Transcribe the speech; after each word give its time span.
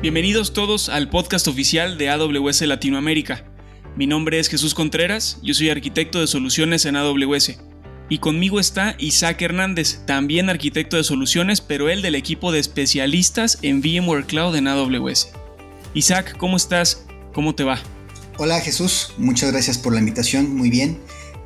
Bienvenidos 0.00 0.52
todos 0.52 0.90
al 0.90 1.10
podcast 1.10 1.48
oficial 1.48 1.98
de 1.98 2.08
AWS 2.08 2.60
Latinoamérica. 2.62 3.44
Mi 3.96 4.06
nombre 4.06 4.38
es 4.38 4.48
Jesús 4.48 4.72
Contreras, 4.72 5.38
yo 5.42 5.54
soy 5.54 5.70
arquitecto 5.70 6.20
de 6.20 6.28
soluciones 6.28 6.84
en 6.84 6.94
AWS. 6.94 7.58
Y 8.08 8.18
conmigo 8.18 8.60
está 8.60 8.94
Isaac 9.00 9.42
Hernández, 9.42 10.02
también 10.06 10.50
arquitecto 10.50 10.96
de 10.96 11.02
soluciones, 11.02 11.60
pero 11.60 11.88
él 11.88 12.00
del 12.00 12.14
equipo 12.14 12.52
de 12.52 12.60
especialistas 12.60 13.58
en 13.62 13.80
VMware 13.80 14.24
Cloud 14.24 14.54
en 14.54 14.68
AWS. 14.68 15.30
Isaac, 15.94 16.36
¿cómo 16.38 16.56
estás? 16.56 17.04
¿Cómo 17.32 17.56
te 17.56 17.64
va? 17.64 17.80
Hola 18.36 18.60
Jesús, 18.60 19.14
muchas 19.18 19.50
gracias 19.50 19.78
por 19.78 19.94
la 19.94 19.98
invitación, 19.98 20.54
muy 20.54 20.70
bien. 20.70 21.00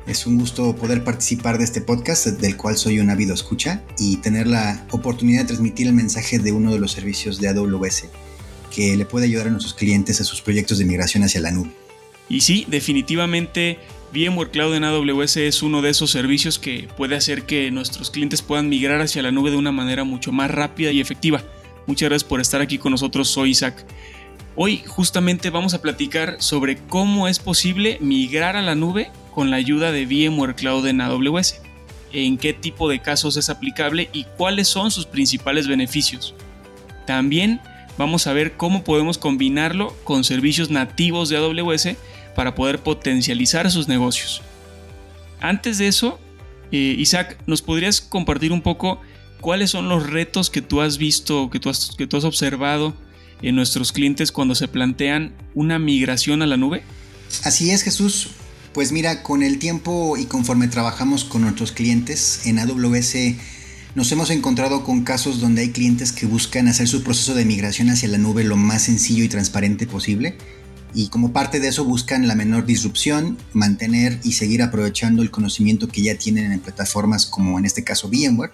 Es 0.05 0.27
un 0.27 0.37
gusto 0.37 0.75
poder 0.75 1.03
participar 1.03 1.57
de 1.57 1.63
este 1.63 1.81
podcast 1.81 2.27
del 2.27 2.55
cual 2.55 2.77
soy 2.77 2.99
un 2.99 3.09
ávido 3.09 3.33
escucha 3.33 3.81
y 3.97 4.17
tener 4.17 4.45
la 4.45 4.85
oportunidad 4.91 5.41
de 5.41 5.47
transmitir 5.47 5.87
el 5.87 5.93
mensaje 5.93 6.37
de 6.37 6.51
uno 6.51 6.71
de 6.71 6.77
los 6.77 6.91
servicios 6.91 7.39
de 7.39 7.47
AWS 7.47 8.09
que 8.73 8.97
le 8.97 9.05
puede 9.05 9.25
ayudar 9.25 9.47
a 9.47 9.49
nuestros 9.51 9.73
clientes 9.73 10.19
a 10.19 10.23
sus 10.23 10.41
proyectos 10.41 10.79
de 10.79 10.85
migración 10.85 11.23
hacia 11.23 11.41
la 11.41 11.51
nube. 11.51 11.69
Y 12.27 12.41
sí, 12.41 12.65
definitivamente 12.67 13.79
VMware 14.13 14.51
Cloud 14.51 14.75
en 14.75 14.83
AWS 14.83 15.37
es 15.37 15.61
uno 15.61 15.81
de 15.81 15.89
esos 15.89 16.11
servicios 16.11 16.59
que 16.59 16.87
puede 16.97 17.15
hacer 17.15 17.43
que 17.43 17.69
nuestros 17.71 18.09
clientes 18.09 18.41
puedan 18.41 18.69
migrar 18.69 19.01
hacia 19.01 19.21
la 19.21 19.31
nube 19.31 19.51
de 19.51 19.57
una 19.57 19.71
manera 19.71 20.03
mucho 20.03 20.31
más 20.31 20.49
rápida 20.49 20.91
y 20.91 21.01
efectiva. 21.01 21.43
Muchas 21.85 22.09
gracias 22.09 22.27
por 22.27 22.39
estar 22.39 22.61
aquí 22.61 22.77
con 22.77 22.91
nosotros, 22.91 23.27
soy 23.27 23.51
Isaac. 23.51 23.85
Hoy 24.55 24.83
justamente 24.85 25.49
vamos 25.49 25.73
a 25.73 25.81
platicar 25.81 26.37
sobre 26.39 26.77
cómo 26.77 27.27
es 27.27 27.39
posible 27.39 27.97
migrar 28.01 28.55
a 28.55 28.61
la 28.61 28.75
nube 28.75 29.11
con 29.33 29.49
la 29.49 29.57
ayuda 29.57 29.91
de 29.91 30.05
VMware 30.05 30.55
Cloud 30.55 30.85
en 30.87 31.01
AWS, 31.01 31.61
en 32.13 32.37
qué 32.37 32.53
tipo 32.53 32.87
de 32.87 33.01
casos 33.01 33.35
es 33.37 33.49
aplicable 33.49 34.09
y 34.13 34.25
cuáles 34.37 34.67
son 34.67 34.91
sus 34.91 35.07
principales 35.07 35.67
beneficios. 35.67 36.35
También 37.07 37.59
vamos 37.97 38.27
a 38.27 38.33
ver 38.33 38.53
cómo 38.57 38.83
podemos 38.83 39.17
combinarlo 39.17 39.95
con 40.03 40.23
servicios 40.23 40.69
nativos 40.69 41.29
de 41.29 41.37
AWS 41.37 41.89
para 42.35 42.55
poder 42.55 42.79
potencializar 42.79 43.69
sus 43.71 43.87
negocios. 43.87 44.41
Antes 45.39 45.77
de 45.77 45.87
eso, 45.87 46.19
eh, 46.71 46.95
Isaac, 46.97 47.37
¿nos 47.45 47.61
podrías 47.61 48.01
compartir 48.01 48.51
un 48.51 48.61
poco 48.61 48.99
cuáles 49.41 49.71
son 49.71 49.89
los 49.89 50.09
retos 50.09 50.49
que 50.49 50.61
tú 50.61 50.81
has 50.81 50.97
visto, 50.97 51.49
que 51.49 51.59
tú 51.59 51.69
has, 51.69 51.91
que 51.97 52.07
tú 52.07 52.17
has 52.17 52.23
observado 52.23 52.95
en 53.41 53.55
nuestros 53.55 53.91
clientes 53.91 54.31
cuando 54.31 54.55
se 54.55 54.67
plantean 54.67 55.33
una 55.53 55.79
migración 55.79 56.41
a 56.41 56.47
la 56.47 56.57
nube? 56.57 56.83
Así 57.43 57.71
es, 57.71 57.83
Jesús. 57.83 58.29
Pues 58.73 58.91
mira, 58.91 59.21
con 59.21 59.43
el 59.43 59.59
tiempo 59.59 60.17
y 60.17 60.25
conforme 60.25 60.67
trabajamos 60.67 61.25
con 61.25 61.41
nuestros 61.41 61.71
clientes 61.71 62.47
en 62.47 62.57
AWS, 62.57 63.15
nos 63.95 64.11
hemos 64.11 64.31
encontrado 64.31 64.83
con 64.83 65.03
casos 65.03 65.39
donde 65.39 65.61
hay 65.61 65.69
clientes 65.69 66.11
que 66.11 66.25
buscan 66.25 66.67
hacer 66.67 66.87
su 66.87 67.03
proceso 67.03 67.35
de 67.35 67.45
migración 67.45 67.89
hacia 67.89 68.09
la 68.09 68.17
nube 68.17 68.43
lo 68.43 68.55
más 68.55 68.83
sencillo 68.83 69.23
y 69.23 69.29
transparente 69.29 69.85
posible 69.85 70.35
y 70.95 71.09
como 71.09 71.31
parte 71.31 71.59
de 71.59 71.67
eso 71.67 71.85
buscan 71.85 72.27
la 72.27 72.35
menor 72.35 72.65
disrupción, 72.65 73.37
mantener 73.53 74.19
y 74.23 74.33
seguir 74.33 74.61
aprovechando 74.61 75.21
el 75.21 75.31
conocimiento 75.31 75.87
que 75.87 76.01
ya 76.01 76.15
tienen 76.15 76.51
en 76.51 76.59
plataformas 76.59 77.25
como 77.25 77.57
en 77.59 77.65
este 77.65 77.83
caso 77.83 78.09
VMware 78.09 78.51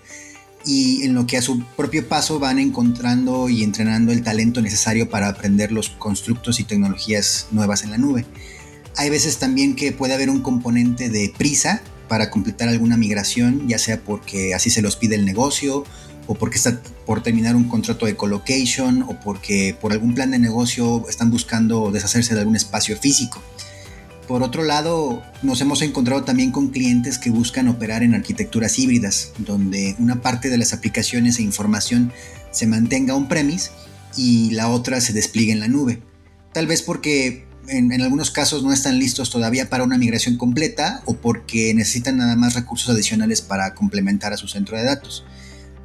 y 0.65 1.03
en 1.03 1.13
lo 1.13 1.25
que 1.25 1.37
a 1.37 1.41
su 1.41 1.63
propio 1.77 2.07
paso 2.07 2.39
van 2.39 2.59
encontrando 2.59 3.47
y 3.47 3.63
entrenando 3.63 4.11
el 4.11 4.23
talento 4.23 4.61
necesario 4.61 5.09
para 5.09 5.29
aprender 5.29 5.71
los 5.71 5.89
constructos 5.89 6.59
y 6.59 6.65
tecnologías 6.65 7.47
nuevas 7.51 7.83
en 7.83 7.91
la 7.91 7.97
nube. 7.97 8.25
Hay 8.97 9.09
veces 9.09 9.37
también 9.37 9.77
que 9.77 9.93
puede 9.93 10.13
haber 10.13 10.29
un 10.29 10.41
componente 10.41 11.09
de 11.09 11.33
prisa 11.37 11.81
para 12.09 12.29
completar 12.29 12.67
alguna 12.67 12.97
migración, 12.97 13.69
ya 13.69 13.79
sea 13.79 14.01
porque 14.01 14.53
así 14.53 14.69
se 14.69 14.81
los 14.81 14.97
pide 14.97 15.15
el 15.15 15.23
negocio, 15.23 15.85
o 16.27 16.35
porque 16.35 16.57
está 16.57 16.81
por 17.05 17.23
terminar 17.23 17.55
un 17.55 17.69
contrato 17.69 18.05
de 18.05 18.17
colocation, 18.17 19.03
o 19.03 19.17
porque 19.21 19.77
por 19.79 19.93
algún 19.93 20.13
plan 20.13 20.31
de 20.31 20.39
negocio 20.39 21.05
están 21.07 21.31
buscando 21.31 21.91
deshacerse 21.91 22.33
de 22.33 22.41
algún 22.41 22.57
espacio 22.57 22.97
físico. 22.97 23.41
Por 24.27 24.43
otro 24.43 24.63
lado, 24.63 25.23
nos 25.41 25.59
hemos 25.61 25.81
encontrado 25.81 26.23
también 26.23 26.51
con 26.51 26.67
clientes 26.67 27.17
que 27.17 27.31
buscan 27.31 27.67
operar 27.67 28.03
en 28.03 28.13
arquitecturas 28.13 28.77
híbridas, 28.77 29.31
donde 29.39 29.95
una 29.97 30.21
parte 30.21 30.49
de 30.49 30.57
las 30.59 30.71
aplicaciones 30.71 31.39
e 31.39 31.41
información 31.41 32.13
se 32.51 32.67
mantenga 32.67 33.15
on-premise 33.15 33.71
y 34.15 34.51
la 34.51 34.69
otra 34.69 35.01
se 35.01 35.13
despliegue 35.13 35.51
en 35.51 35.59
la 35.59 35.67
nube. 35.67 36.03
Tal 36.53 36.67
vez 36.67 36.83
porque 36.83 37.48
en, 37.69 38.01
algunos 38.01 38.31
casos 38.31 38.63
no 38.63 38.73
están 38.73 38.99
listos 38.99 39.29
todavía 39.29 39.69
para 39.69 39.83
una 39.83 39.97
migración 39.97 40.37
completa 40.37 41.01
o 41.05 41.15
porque 41.15 41.73
necesitan 41.73 42.17
nada 42.17 42.35
más 42.35 42.55
recursos 42.55 42.89
adicionales 42.89 43.41
para 43.41 43.73
complementar 43.73 44.33
a 44.33 44.37
su 44.37 44.47
centro 44.47 44.77
de 44.77 44.83
datos. 44.83 45.25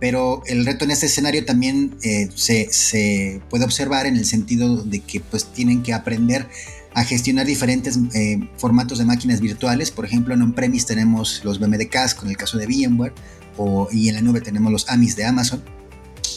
Pero 0.00 0.42
el 0.46 0.66
reto 0.66 0.84
en 0.84 0.90
este 0.90 1.06
escenario 1.06 1.44
también 1.44 1.96
eh, 2.02 2.28
se, 2.34 3.40
puede 3.48 3.64
observar 3.64 4.06
en 4.06 4.16
el 4.16 4.26
sentido 4.26 4.82
de 4.82 5.00
que 5.00 5.20
pues 5.20 5.46
tienen 5.52 5.82
que 5.82 5.92
aprender 5.92 6.48
a 6.94 7.04
gestionar 7.04 7.46
diferentes 7.46 7.98
eh, 8.14 8.38
formatos 8.56 8.98
de 8.98 9.04
máquinas 9.04 9.40
virtuales. 9.40 9.90
Por 9.90 10.04
ejemplo, 10.04 10.34
en 10.34 10.42
on-premise 10.42 10.86
tenemos 10.86 11.42
los 11.44 11.58
BMDKs 11.58 12.14
con 12.14 12.28
el 12.28 12.36
caso 12.36 12.58
de 12.58 12.66
VMware 12.66 13.14
o, 13.56 13.88
y 13.90 14.08
en 14.08 14.16
la 14.16 14.20
nube 14.20 14.40
tenemos 14.40 14.70
los 14.70 14.88
AMIs 14.88 15.16
de 15.16 15.24
Amazon, 15.24 15.62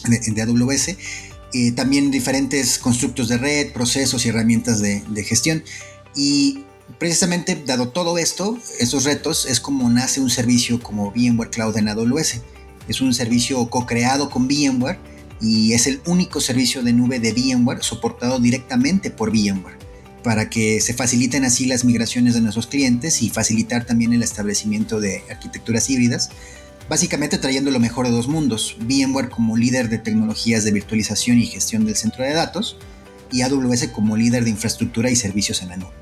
de, 0.08 0.18
de 0.18 0.42
AWS 0.42 0.96
eh, 1.52 1.72
también 1.72 2.10
diferentes 2.10 2.78
constructos 2.78 3.28
de 3.28 3.38
red, 3.38 3.72
procesos 3.72 4.24
y 4.24 4.28
herramientas 4.28 4.80
de, 4.80 5.24
gestión. 5.24 5.62
Y 6.14 6.64
precisamente 6.98 7.62
dado 7.66 7.88
todo 7.88 8.18
esto, 8.18 8.58
estos 8.78 9.04
retos, 9.04 9.46
es 9.46 9.60
como 9.60 9.88
nace 9.88 10.20
un 10.20 10.30
servicio 10.30 10.80
como 10.80 11.10
VMware 11.10 11.50
Cloud 11.50 11.76
en 11.76 11.88
AWS. 11.88 12.40
Es 12.88 13.00
un 13.00 13.14
servicio 13.14 13.68
co-creado 13.68 14.30
con 14.30 14.48
VMware 14.48 14.98
y 15.40 15.72
es 15.72 15.86
el 15.86 16.00
único 16.06 16.40
servicio 16.40 16.82
de 16.82 16.92
nube 16.92 17.20
de 17.20 17.32
VMware 17.32 17.82
soportado 17.82 18.40
directamente 18.40 19.10
por 19.10 19.30
VMware 19.30 19.78
para 20.22 20.50
que 20.50 20.80
se 20.80 20.94
faciliten 20.94 21.44
así 21.44 21.66
las 21.66 21.84
migraciones 21.84 22.34
de 22.34 22.40
nuestros 22.40 22.66
clientes 22.66 23.22
y 23.22 23.30
facilitar 23.30 23.86
también 23.86 24.12
el 24.12 24.22
establecimiento 24.22 25.00
de 25.00 25.22
arquitecturas 25.30 25.88
híbridas 25.88 26.30
básicamente 26.88 27.38
trayendo 27.38 27.70
lo 27.70 27.80
mejor 27.80 28.06
de 28.06 28.12
dos 28.12 28.28
mundos, 28.28 28.76
VMware 28.80 29.28
como 29.28 29.56
líder 29.56 29.88
de 29.88 29.98
tecnologías 29.98 30.64
de 30.64 30.72
virtualización 30.72 31.38
y 31.38 31.46
gestión 31.46 31.84
del 31.84 31.96
centro 31.96 32.24
de 32.24 32.32
datos 32.32 32.76
y 33.30 33.42
AWS 33.42 33.88
como 33.88 34.16
líder 34.16 34.44
de 34.44 34.50
infraestructura 34.50 35.10
y 35.10 35.16
servicios 35.16 35.62
en 35.62 35.68
la 35.68 35.76
nube. 35.76 35.92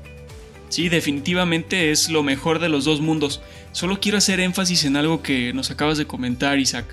Sí, 0.69 0.89
definitivamente 0.89 1.91
es 1.91 2.09
lo 2.09 2.23
mejor 2.23 2.59
de 2.59 2.69
los 2.69 2.85
dos 2.85 3.01
mundos. 3.01 3.41
Solo 3.71 3.99
quiero 3.99 4.17
hacer 4.17 4.39
énfasis 4.39 4.83
en 4.85 4.97
algo 4.97 5.21
que 5.21 5.53
nos 5.53 5.71
acabas 5.71 5.97
de 5.97 6.05
comentar, 6.05 6.59
Isaac. 6.59 6.85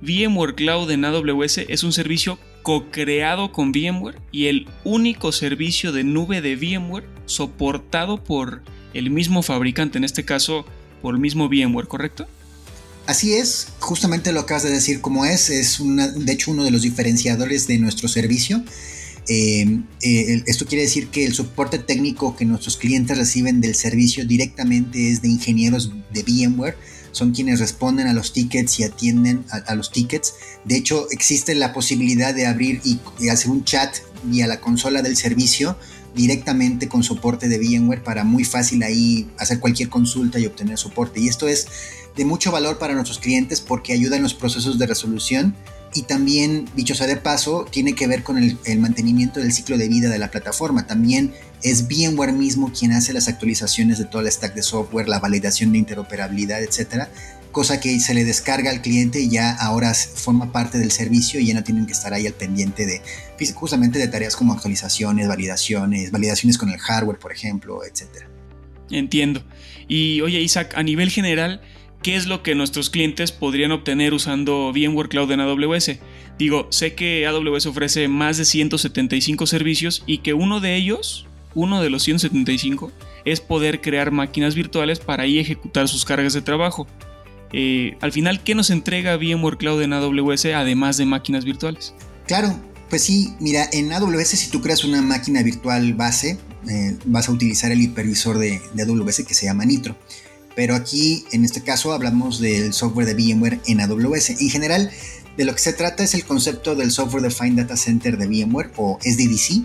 VMware 0.00 0.54
Cloud 0.54 0.90
en 0.90 1.04
AWS 1.04 1.58
es 1.68 1.82
un 1.82 1.92
servicio 1.92 2.38
co-creado 2.62 3.52
con 3.52 3.72
VMware 3.72 4.20
y 4.30 4.46
el 4.46 4.68
único 4.84 5.32
servicio 5.32 5.92
de 5.92 6.04
nube 6.04 6.40
de 6.40 6.56
VMware 6.56 7.08
soportado 7.26 8.22
por 8.22 8.62
el 8.92 9.10
mismo 9.10 9.42
fabricante, 9.42 9.98
en 9.98 10.04
este 10.04 10.24
caso 10.24 10.64
por 11.02 11.14
el 11.14 11.20
mismo 11.20 11.48
VMware, 11.48 11.88
¿correcto? 11.88 12.26
Así 13.06 13.34
es, 13.34 13.68
justamente 13.80 14.32
lo 14.32 14.40
acabas 14.40 14.62
de 14.62 14.70
decir 14.70 15.02
como 15.02 15.26
es, 15.26 15.50
es 15.50 15.78
de 15.80 16.32
hecho 16.32 16.50
uno 16.50 16.64
de 16.64 16.70
los 16.70 16.82
diferenciadores 16.82 17.66
de 17.66 17.78
nuestro 17.78 18.08
servicio. 18.08 18.64
Eh, 19.28 19.80
eh, 20.02 20.42
esto 20.46 20.66
quiere 20.66 20.84
decir 20.84 21.08
que 21.08 21.24
el 21.24 21.34
soporte 21.34 21.78
técnico 21.78 22.36
que 22.36 22.44
nuestros 22.44 22.76
clientes 22.76 23.16
reciben 23.16 23.60
del 23.60 23.74
servicio 23.74 24.26
directamente 24.26 25.10
es 25.10 25.22
de 25.22 25.28
ingenieros 25.28 25.92
de 26.12 26.22
VMware, 26.22 26.76
son 27.12 27.32
quienes 27.32 27.60
responden 27.60 28.06
a 28.06 28.12
los 28.12 28.32
tickets 28.32 28.80
y 28.80 28.84
atienden 28.84 29.44
a, 29.50 29.74
los 29.74 29.92
tickets. 29.92 30.34
De 30.64 30.76
hecho, 30.76 31.08
existe 31.10 31.54
la 31.54 31.72
posibilidad 31.72 32.34
de 32.34 32.46
abrir 32.46 32.80
y, 32.84 33.28
hacer 33.28 33.50
un 33.50 33.64
chat 33.64 33.96
vía 34.24 34.46
la 34.46 34.60
consola 34.60 35.00
del 35.00 35.16
servicio 35.16 35.76
directamente 36.14 36.88
con 36.88 37.02
soporte 37.02 37.48
de 37.48 37.58
VMware 37.58 38.02
para 38.02 38.24
muy 38.24 38.44
fácil 38.44 38.82
ahí 38.82 39.28
hacer 39.38 39.60
cualquier 39.60 39.88
consulta 39.88 40.38
y 40.38 40.46
obtener 40.46 40.78
soporte. 40.78 41.20
Y 41.20 41.28
esto 41.28 41.48
es 41.48 41.66
de 42.16 42.24
mucho 42.24 42.52
valor 42.52 42.78
para 42.78 42.94
nuestros 42.94 43.18
clientes 43.18 43.60
porque 43.60 43.92
ayuda 43.92 44.16
en 44.16 44.22
los 44.22 44.34
procesos 44.34 44.78
de 44.78 44.86
resolución 44.86 45.54
y 45.94 46.02
también, 46.02 46.68
dicho 46.74 46.94
sea 46.94 47.06
de 47.06 47.16
paso, 47.16 47.66
tiene 47.70 47.94
que 47.94 48.08
ver 48.08 48.24
con 48.24 48.36
el, 48.38 48.78
mantenimiento 48.80 49.38
del 49.38 49.52
ciclo 49.52 49.78
de 49.78 49.88
vida 49.88 50.10
de 50.10 50.18
la 50.18 50.28
plataforma. 50.28 50.88
También 50.88 51.32
es 51.62 51.86
VMware 51.86 52.32
mismo 52.32 52.72
quien 52.72 52.92
hace 52.92 53.12
las 53.12 53.28
actualizaciones 53.28 53.98
de 53.98 54.04
toda 54.04 54.24
la 54.24 54.30
stack 54.30 54.54
de 54.54 54.62
software, 54.62 55.08
la 55.08 55.20
validación 55.20 55.70
de 55.70 55.78
interoperabilidad, 55.78 56.64
etcétera, 56.64 57.10
cosa 57.52 57.78
que 57.78 58.00
se 58.00 58.12
le 58.12 58.24
descarga 58.24 58.72
al 58.72 58.82
cliente 58.82 59.20
y 59.20 59.28
ya 59.28 59.52
ahora 59.54 59.94
forma 59.94 60.50
parte 60.50 60.78
del 60.78 60.90
servicio 60.90 61.38
y 61.38 61.46
ya 61.46 61.54
no 61.54 61.62
tienen 61.62 61.86
que 61.86 61.92
estar 61.92 62.12
ahí 62.12 62.26
al 62.26 62.34
pendiente 62.34 62.86
de 62.86 63.00
justamente 63.54 64.00
de 64.00 64.08
tareas 64.08 64.34
como 64.34 64.52
actualizaciones, 64.52 65.28
validaciones, 65.28 66.10
validaciones 66.10 66.58
con 66.58 66.70
el 66.70 66.78
hardware, 66.78 67.20
por 67.20 67.30
ejemplo, 67.30 67.84
etcétera. 67.84 68.28
Entiendo. 68.90 69.44
Y 69.86 70.20
oye, 70.22 70.40
Isaac, 70.40 70.72
a 70.76 70.82
nivel 70.82 71.10
general, 71.10 71.60
qué 72.04 72.16
es 72.16 72.26
lo 72.26 72.42
que 72.42 72.54
nuestros 72.54 72.90
clientes 72.90 73.32
podrían 73.32 73.72
obtener 73.72 74.12
usando 74.12 74.70
VMware 74.72 75.08
Cloud 75.08 75.32
en 75.32 75.40
AWS. 75.40 75.92
Digo, 76.38 76.68
sé 76.70 76.94
que 76.94 77.26
AWS 77.26 77.64
ofrece 77.64 78.08
más 78.08 78.36
de 78.36 78.44
175 78.44 79.46
servicios 79.46 80.04
y 80.06 80.18
que 80.18 80.34
uno 80.34 80.60
de 80.60 80.76
ellos, 80.76 81.26
uno 81.54 81.80
de 81.80 81.88
los 81.88 82.02
175, 82.02 82.92
es 83.24 83.40
poder 83.40 83.80
crear 83.80 84.10
máquinas 84.10 84.54
virtuales 84.54 85.00
para 85.00 85.22
ahí 85.22 85.38
ejecutar 85.38 85.88
sus 85.88 86.04
cargas 86.04 86.34
de 86.34 86.42
trabajo. 86.42 86.86
Eh, 87.54 87.96
al 88.02 88.12
final, 88.12 88.42
¿qué 88.44 88.54
nos 88.54 88.68
entrega 88.68 89.16
VMware 89.16 89.56
Cloud 89.56 89.80
en 89.80 89.94
AWS 89.94 90.44
además 90.46 90.98
de 90.98 91.06
máquinas 91.06 91.46
virtuales? 91.46 91.94
Claro, 92.26 92.54
Pues 92.90 93.02
sí, 93.02 93.34
mira, 93.40 93.66
en 93.72 93.92
AWS 93.92 94.28
si 94.28 94.50
tú 94.50 94.60
creas 94.60 94.84
una 94.84 95.00
máquina 95.00 95.42
virtual 95.42 95.94
base, 95.94 96.38
eh, 96.68 96.96
vas 97.06 97.30
a 97.30 97.32
utilizar 97.32 97.72
el 97.72 97.80
hipervisor 97.80 98.38
de, 98.38 98.60
de, 98.74 98.82
AWS 98.82 99.24
que 99.26 99.32
se 99.32 99.46
llama 99.46 99.64
Nitro. 99.64 99.96
Pero 100.56 100.74
aquí, 100.74 101.24
en 101.32 101.44
este 101.44 101.62
caso, 101.62 101.92
hablamos 101.92 102.40
del 102.40 102.72
software 102.72 103.06
de 103.06 103.14
VMware 103.14 103.60
en 103.66 103.80
AWS. 103.80 104.30
En 104.40 104.50
general, 104.50 104.90
de 105.36 105.44
lo 105.44 105.52
que 105.52 105.60
se 105.60 105.72
trata 105.72 106.04
es 106.04 106.14
el 106.14 106.24
concepto 106.24 106.74
del 106.74 106.92
Software 106.92 107.22
Defined 107.22 107.58
Data 107.58 107.76
Center 107.76 108.16
de 108.16 108.26
VMware 108.26 108.70
o 108.76 108.98
SDDC, 109.02 109.64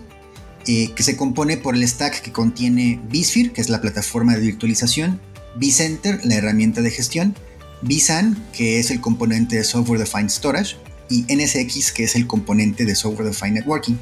eh, 0.67 0.91
que 0.95 1.03
se 1.03 1.15
compone 1.15 1.57
por 1.57 1.75
el 1.75 1.87
stack 1.87 2.21
que 2.21 2.31
contiene 2.31 2.99
vSphere, 3.11 3.51
que 3.51 3.61
es 3.61 3.69
la 3.69 3.81
plataforma 3.81 4.35
de 4.35 4.41
virtualización, 4.41 5.19
vCenter, 5.55 6.25
la 6.25 6.35
herramienta 6.35 6.81
de 6.81 6.91
gestión, 6.91 7.35
vSAN, 7.81 8.47
que 8.51 8.79
es 8.79 8.91
el 8.91 8.99
componente 8.99 9.57
de 9.57 9.63
Software 9.63 9.99
Defined 9.99 10.29
Storage, 10.29 10.75
y 11.09 11.25
NSX, 11.33 11.91
que 11.91 12.03
es 12.03 12.15
el 12.15 12.27
componente 12.27 12.85
de 12.85 12.95
Software 12.95 13.27
Defined 13.27 13.59
Networking. 13.59 13.95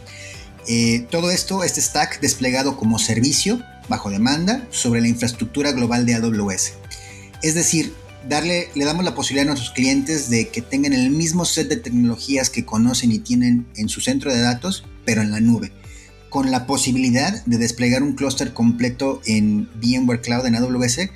Eh, 0.68 1.06
todo 1.10 1.31
esto, 1.31 1.63
este 1.63 1.81
stack 1.81 2.19
desplegado 2.19 2.75
como 2.75 3.00
servicio 3.00 3.62
bajo 3.89 4.10
demanda 4.10 4.68
sobre 4.72 5.01
la 5.01 5.07
infraestructura 5.07 5.72
global 5.72 6.06
de 6.06 6.16
AWS. 6.16 6.74
Es 7.44 7.56
decir, 7.56 7.94
darle, 8.28 8.69
le 8.75 8.86
damos 8.86 9.06
la 9.06 9.16
posibilidad 9.16 9.48
a 9.48 9.54
nuestros 9.54 9.74
clientes 9.74 10.30
de 10.30 10.50
que 10.50 10.62
tengan 10.62 10.94
el 10.94 11.10
mismo 11.10 11.45
set 11.45 11.69
de 11.69 11.78
tecnologías 11.78 12.50
que 12.50 12.66
conocen 12.66 13.12
y 13.12 13.19
tienen 13.19 13.66
en 13.75 13.89
su 13.89 14.01
centro 14.01 14.34
de 14.34 14.42
datos, 14.42 14.84
pero 15.06 15.22
en 15.22 15.31
la 15.31 15.39
nube, 15.39 15.72
con 16.30 16.51
la 16.51 16.66
posibilidad 16.66 17.44
de 17.45 17.57
desplegar 17.57 18.04
un 18.04 18.13
clúster 18.13 18.54
completo 18.54 19.22
en 19.25 19.69
VMware 19.81 20.22
Cloud 20.22 20.45
en 20.45 20.56
AWS 20.56 21.10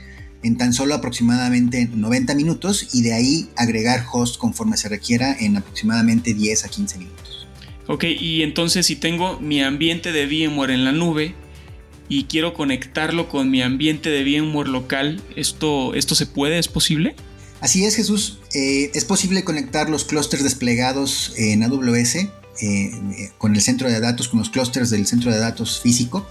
en 0.44 0.58
tan 0.58 0.74
solo 0.74 0.96
aproximadamente 0.96 1.88
90 1.94 2.36
minutos 2.36 2.90
y 2.94 3.04
de 3.04 3.14
ahí 3.14 3.50
agregar 3.56 4.06
host 4.12 4.38
conforme 4.38 4.78
se 4.78 4.90
requiera 4.90 5.36
en 5.40 5.58
aproximadamente 5.58 6.34
10 6.34 6.66
a 6.66 6.70
15 6.70 6.98
minutos. 6.98 7.48
Ok, 7.88 8.06
y 8.06 8.42
entonces 8.42 8.86
si 8.86 8.96
tengo 8.96 9.40
mi 9.40 9.62
ambiente 9.62 10.12
de 10.12 10.26
VMware 10.26 10.72
en 10.72 10.86
la 10.86 10.92
nube 10.92 11.36
y 12.12 12.26
quiero 12.26 12.54
conectarlo 12.54 13.30
con 13.30 13.50
mi 13.50 13.62
ambiente 13.62 14.10
de 14.10 14.26
VMware 14.26 14.68
local, 14.68 15.22
¿esto, 15.38 15.94
esto 15.94 16.14
se 16.14 16.26
puede? 16.26 16.60
¿Es 16.60 16.68
posible? 16.68 17.16
Así 17.62 17.86
es, 17.86 17.96
Jesús. 17.96 18.40
Eh, 18.54 18.92
es 18.94 19.06
posible 19.06 19.46
conectar 19.46 19.90
los 19.90 20.04
clústeres 20.04 20.44
desplegados 20.44 21.34
en 21.38 21.64
AWS 21.64 22.16
eh, 22.16 22.92
con 23.38 23.56
el 23.56 23.62
centro 23.62 23.90
de 23.90 23.98
datos, 24.02 24.28
con 24.28 24.40
los 24.40 24.50
clústeres 24.50 24.90
del 24.90 25.08
centro 25.08 25.32
de 25.32 25.38
datos 25.38 25.80
físico, 25.80 26.28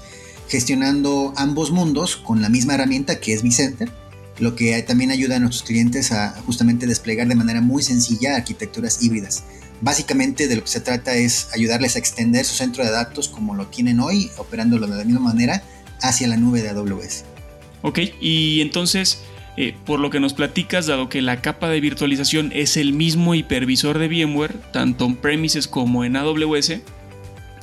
gestionando 0.49 1.33
ambos 1.39 1.71
mundos 1.71 2.17
con 2.17 2.43
la 2.43 2.51
misma 2.51 2.75
herramienta 2.75 3.19
que 3.19 3.33
es 3.33 3.43
vCenter 3.43 3.91
lo 4.39 4.57
que 4.57 4.83
también 4.83 5.11
ayuda 5.11 5.37
a 5.37 5.39
nuestros 5.39 5.63
clientes 5.63 6.13
a 6.13 6.31
justamente 6.45 6.87
desplegar 6.87 7.29
de 7.29 7.35
manera 7.35 7.61
muy 7.61 7.83
sencilla 7.83 8.37
arquitecturas 8.37 9.03
híbridas. 9.03 9.45
Básicamente 9.81 10.47
de 10.47 10.57
lo 10.57 10.63
que 10.63 10.69
se 10.69 10.81
trata 10.81 11.15
es 11.15 11.49
ayudarles 11.55 11.97
a 11.97 11.99
extender 11.99 12.45
su 12.45 12.55
centro 12.55 12.85
de 12.85 12.91
datos 12.91 13.29
como 13.29 13.55
lo 13.55 13.67
tienen 13.67 14.01
hoy, 14.01 14.31
operándolo 14.37 14.87
de 14.87 14.97
la 14.97 15.05
misma 15.05 15.21
manera 15.21 15.63
hacia 16.03 16.29
la 16.29 16.37
nube 16.37 16.63
de 16.63 16.71
AWS. 16.71 17.25
Ok, 17.83 18.01
y 18.21 18.61
entonces, 18.61 19.23
eh, 19.57 19.75
por 19.87 20.01
lo 20.01 20.11
que 20.11 20.21
nos 20.21 20.35
platicas, 20.35 20.87
dado 20.87 21.09
que 21.09 21.23
la 21.23 21.41
capa 21.41 21.69
de 21.69 21.81
virtualización 21.81 22.53
es 22.55 22.77
el 22.77 22.93
mismo 22.93 23.35
hipervisor 23.35 23.99
de 23.99 24.09
VMware, 24.09 24.55
tanto 24.73 25.07
en 25.07 25.17
premises 25.17 25.67
como 25.67 26.05
en 26.05 26.17
AWS, 26.17 26.81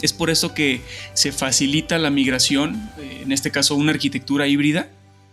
es 0.02 0.14
por 0.14 0.30
eso 0.30 0.54
que 0.54 0.82
se 1.14 1.32
facilita 1.32 1.98
la 1.98 2.10
migración, 2.10 2.90
eh, 3.00 3.22
en 3.24 3.32
este 3.32 3.52
caso 3.52 3.76
una 3.76 3.92
arquitectura 3.92 4.48
híbrida. 4.48 4.90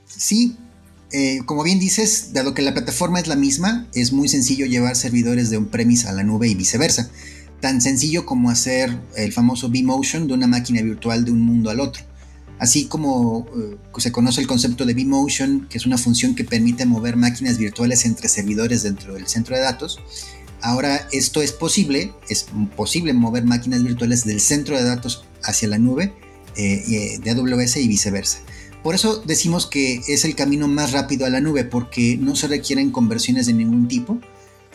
Sí, 0.07 0.57
eh, 1.17 1.43
como 1.47 1.63
bien 1.63 1.79
dices, 1.79 2.33
dado 2.33 2.55
que 2.55 2.63
la 2.63 2.75
plataforma 2.75 3.21
es 3.21 3.29
la 3.29 3.37
misma, 3.37 3.87
es 3.95 4.13
muy 4.13 4.27
sencillo 4.27 4.67
llevar 4.67 4.97
servidores 4.97 5.49
de 5.49 5.57
on-premise 5.57 6.09
a 6.09 6.13
la 6.13 6.25
nube 6.25 6.49
y 6.49 6.57
viceversa. 6.57 7.09
Tan 7.61 7.81
sencillo 7.81 8.27
como 8.27 8.51
hacer 8.51 8.99
el 9.17 9.33
famoso 9.33 9.69
vMotion 9.69 10.27
de 10.27 10.35
una 10.35 10.49
máquina 10.49 10.83
virtual 10.83 11.25
de 11.25 11.31
un 11.31 11.41
mundo 11.41 11.71
al 11.71 11.79
otro. 11.79 12.03
Así 12.59 12.87
como 12.87 13.47
eh, 13.57 13.77
se 13.99 14.11
conoce 14.11 14.41
el 14.41 14.49
concepto 14.49 14.85
de 14.87 14.95
vMotion, 14.95 15.69
que 15.71 15.79
es 15.79 15.87
una 15.87 15.99
función 15.99 16.35
que 16.35 16.43
permite 16.43 16.85
mover 16.85 17.15
máquinas 17.15 17.59
virtuales 17.59 18.05
entre 18.07 18.29
servidores 18.29 18.83
dentro 18.83 19.15
del 19.15 19.29
centro 19.29 19.55
de 19.55 19.63
datos, 19.63 20.01
ahora 20.63 21.07
esto 21.13 21.43
es 21.43 21.53
posible, 21.53 22.13
es 22.29 22.47
posible 22.75 23.13
mover 23.13 23.45
máquinas 23.45 23.85
virtuales 23.85 24.25
del 24.25 24.41
centro 24.41 24.77
de 24.77 24.83
datos 24.83 25.27
hacia 25.45 25.69
la 25.69 25.79
nube 25.79 26.13
eh, 26.57 27.21
de 27.23 27.31
AWS 27.31 27.77
y 27.77 27.87
viceversa. 27.87 28.41
Por 28.85 28.95
eso 28.95 29.23
decimos 29.25 29.67
que 29.67 30.03
es 30.09 30.27
el 30.27 30.37
camino 30.37 30.69
más 30.69 30.93
rápido 30.93 31.25
a 31.25 31.31
la 31.31 31.41
nube, 31.41 31.65
porque 31.65 32.19
no 32.21 32.37
se 32.37 32.49
requieren 32.49 32.91
conversiones 32.91 33.47
de 33.47 33.55
ningún 33.55 33.89
tipo 33.89 34.21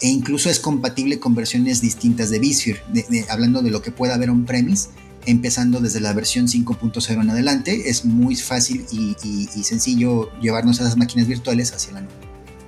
e 0.01 0.07
incluso 0.07 0.49
es 0.49 0.59
compatible 0.59 1.19
con 1.19 1.35
versiones 1.35 1.79
distintas 1.79 2.31
de 2.31 2.39
vSphere, 2.39 2.81
hablando 3.29 3.61
de 3.61 3.69
lo 3.69 3.83
que 3.83 3.91
pueda 3.91 4.15
haber 4.15 4.31
on-premise, 4.31 4.89
empezando 5.27 5.79
desde 5.79 5.99
la 5.99 6.13
versión 6.13 6.47
5.0 6.47 7.21
en 7.21 7.29
adelante, 7.29 7.87
es 7.87 8.03
muy 8.03 8.35
fácil 8.35 8.83
y, 8.91 9.63
sencillo 9.63 10.31
llevarnos 10.39 10.79
esas 10.79 10.97
máquinas 10.97 11.27
virtuales 11.27 11.71
hacia 11.71 11.93
la 11.93 12.01
nube. 12.01 12.13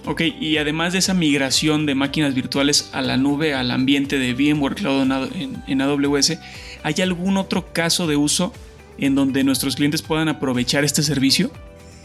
Ok, 0.06 0.22
y 0.40 0.58
además 0.58 0.94
de 0.94 1.00
esa 1.00 1.16
migración 1.16 1.88
de 1.88 1.96
máquinas 1.96 2.36
virtuales 2.36 2.90
a 2.92 3.02
la 3.02 3.18
nube, 3.18 3.56
al 3.56 3.72
ambiente 3.72 4.20
de 4.20 4.36
VMware 4.36 4.76
Cloud 4.76 5.12
en 5.66 5.82
AWS, 5.82 6.38
¿hay 6.84 7.02
algún 7.02 7.38
otro 7.38 7.74
caso 7.74 8.06
de 8.06 8.16
uso 8.16 8.54
en 9.02 9.16
donde 9.16 9.44
nuestros 9.44 9.76
clientes 9.76 10.02
puedan 10.02 10.30
aprovechar 10.30 10.86
este 10.86 11.04
servicio? 11.04 11.52